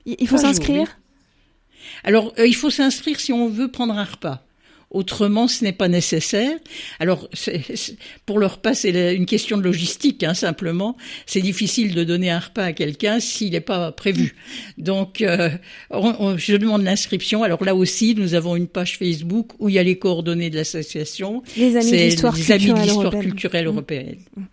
Il 0.06 0.28
faut 0.28 0.38
s'inscrire? 0.38 0.98
Alors, 2.04 2.34
euh, 2.40 2.48
il 2.48 2.56
faut 2.56 2.70
s'inscrire 2.70 3.20
si 3.20 3.32
on 3.34 3.48
veut 3.48 3.70
prendre 3.70 3.98
un 3.98 4.04
repas. 4.04 4.46
Autrement, 4.94 5.48
ce 5.48 5.64
n'est 5.64 5.74
pas 5.74 5.88
nécessaire. 5.88 6.52
Alors, 7.00 7.28
pour 8.26 8.40
le 8.40 8.46
repas, 8.46 8.76
c'est 8.76 9.16
une 9.16 9.26
question 9.26 9.58
de 9.58 9.64
logistique, 9.64 10.24
hein, 10.24 10.36
simplement. 10.36 10.96
C'est 11.26 11.42
difficile 11.42 11.96
de 11.96 12.04
donner 12.04 12.30
un 12.30 12.40
repas 12.40 12.66
à 12.66 12.74
quelqu'un 12.74 13.20
s'il 13.20 13.52
n'est 13.52 13.60
pas 13.60 13.92
prévu. 13.92 14.36
Donc, 14.78 15.22
euh, 15.22 15.50
je 15.92 16.56
demande 16.58 16.84
l'inscription. 16.84 17.44
Alors 17.44 17.64
là 17.64 17.76
aussi, 17.76 18.14
nous 18.16 18.36
avons 18.36 18.56
une 18.56 18.68
page 18.68 18.98
Facebook 18.98 19.52
où 19.60 19.68
il 19.70 19.76
y 19.76 19.80
a 19.80 19.84
les 19.84 19.98
coordonnées 19.98 20.50
de 20.50 20.58
l'association. 20.58 21.44
Les 21.58 21.76
Amis 21.76 21.92
de 21.92 21.96
l'Histoire 21.96 22.36
culturelle, 22.36 23.20
culturelle, 23.20 23.66
européenne. 23.68 24.18
Mmh. 24.36 24.44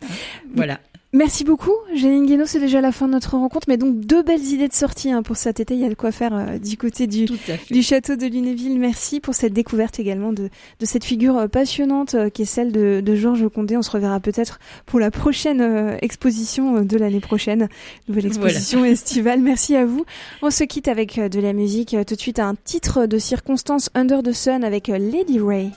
Voilà. 0.55 0.81
Merci 1.13 1.43
beaucoup, 1.43 1.73
Janine 1.93 2.25
Guénaud. 2.25 2.47
C'est 2.47 2.61
déjà 2.61 2.81
la 2.81 2.93
fin 2.93 3.09
de 3.09 3.13
notre 3.13 3.37
rencontre, 3.37 3.67
mais 3.69 3.77
donc 3.77 3.99
deux 3.99 4.23
belles 4.23 4.45
idées 4.45 4.69
de 4.69 4.73
sortie 4.73 5.11
hein, 5.11 5.25
pour 5.25 5.37
cet 5.37 5.59
été. 5.59 5.75
Il 5.75 5.81
y 5.81 5.85
a 5.85 5.89
de 5.89 5.95
quoi 5.95 6.13
faire 6.13 6.33
euh, 6.33 6.59
du 6.59 6.77
côté 6.77 7.09
du, 7.09 7.27
du 7.71 7.83
château 7.83 8.15
de 8.15 8.27
Lunéville. 8.27 8.79
Merci 8.79 9.19
pour 9.19 9.35
cette 9.35 9.53
découverte 9.53 9.99
également 9.99 10.33
de, 10.33 10.51
de 10.79 10.87
cette 10.87 11.05
figure 11.05 11.37
euh, 11.37 11.49
passionnante 11.49 12.15
euh, 12.15 12.31
qui 12.31 12.43
est 12.43 12.45
celle 12.45 12.71
de, 12.71 13.01
de 13.05 13.15
Georges 13.17 13.49
Condé. 13.49 13.77
On 13.77 13.83
se 13.83 13.91
reverra 13.91 14.21
peut-être 14.21 14.61
pour 14.87 15.01
la 15.01 15.11
prochaine 15.11 15.99
exposition 16.01 16.83
de 16.83 16.97
l'année 16.97 17.21
prochaine, 17.21 17.69
nouvelle 18.09 18.27
exposition 18.27 18.85
estivale. 18.85 19.41
Merci 19.41 19.75
à 19.75 19.85
vous. 19.85 20.05
On 20.43 20.51
se 20.51 20.63
quitte 20.63 20.87
avec 20.87 21.19
de 21.19 21.41
la 21.41 21.53
musique. 21.53 21.97
Tout 22.07 22.15
de 22.15 22.21
suite, 22.21 22.39
un 22.39 22.55
titre 22.55 23.07
de 23.07 23.19
circonstance 23.19 23.91
Under 23.95 24.23
the 24.23 24.33
Sun 24.33 24.63
avec 24.63 24.87
Lady 24.87 25.41
Ray. 25.41 25.73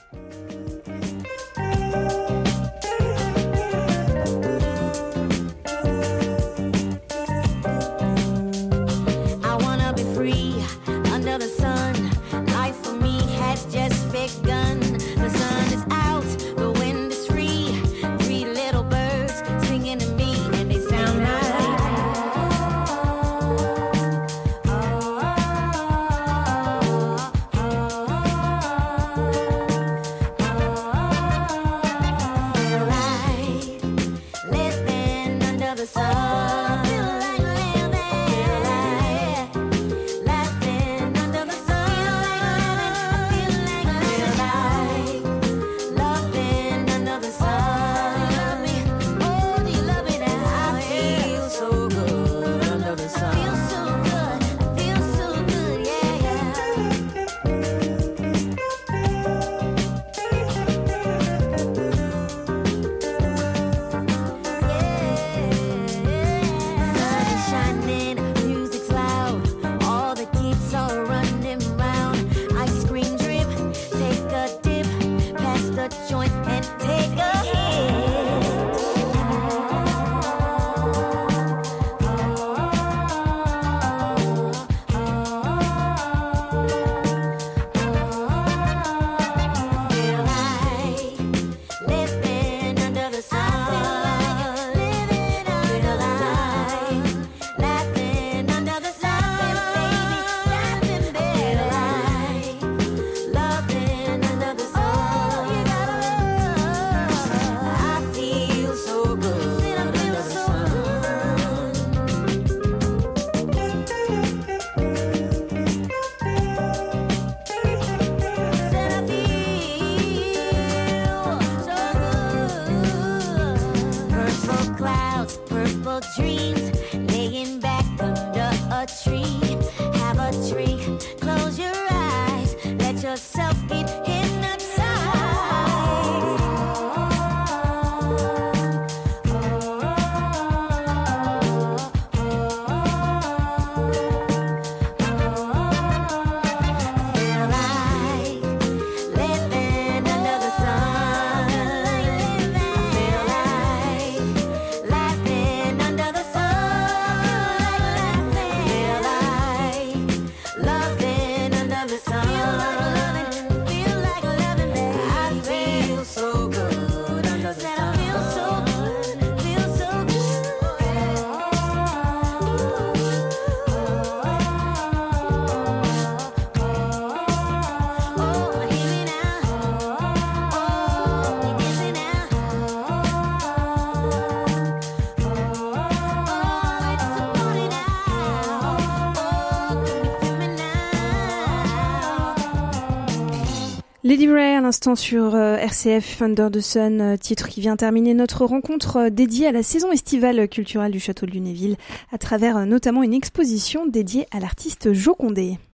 Lady 194.13 194.29
Ray 194.29 194.53
à 194.53 194.61
l'instant 194.61 194.95
sur 194.95 195.33
euh, 195.33 195.55
RCF 195.55 196.21
Under 196.21 196.51
the 196.51 196.59
Sun, 196.59 197.01
euh, 197.01 197.17
titre 197.17 197.47
qui 197.47 197.61
vient 197.61 197.75
terminer 197.75 198.13
notre 198.13 198.45
rencontre 198.45 198.97
euh, 198.97 199.09
dédiée 199.09 199.47
à 199.47 199.51
la 199.51 199.63
saison 199.63 199.91
estivale 199.91 200.47
culturelle 200.47 200.91
du 200.91 200.99
château 200.99 201.25
de 201.25 201.31
Lunéville 201.31 201.77
à 202.11 202.19
travers 202.19 202.67
notamment 202.67 203.01
une 203.01 203.15
exposition 203.15 203.87
dédiée 203.87 204.27
à 204.29 204.39
l'artiste 204.39 204.93
Jocondé. 204.93 205.57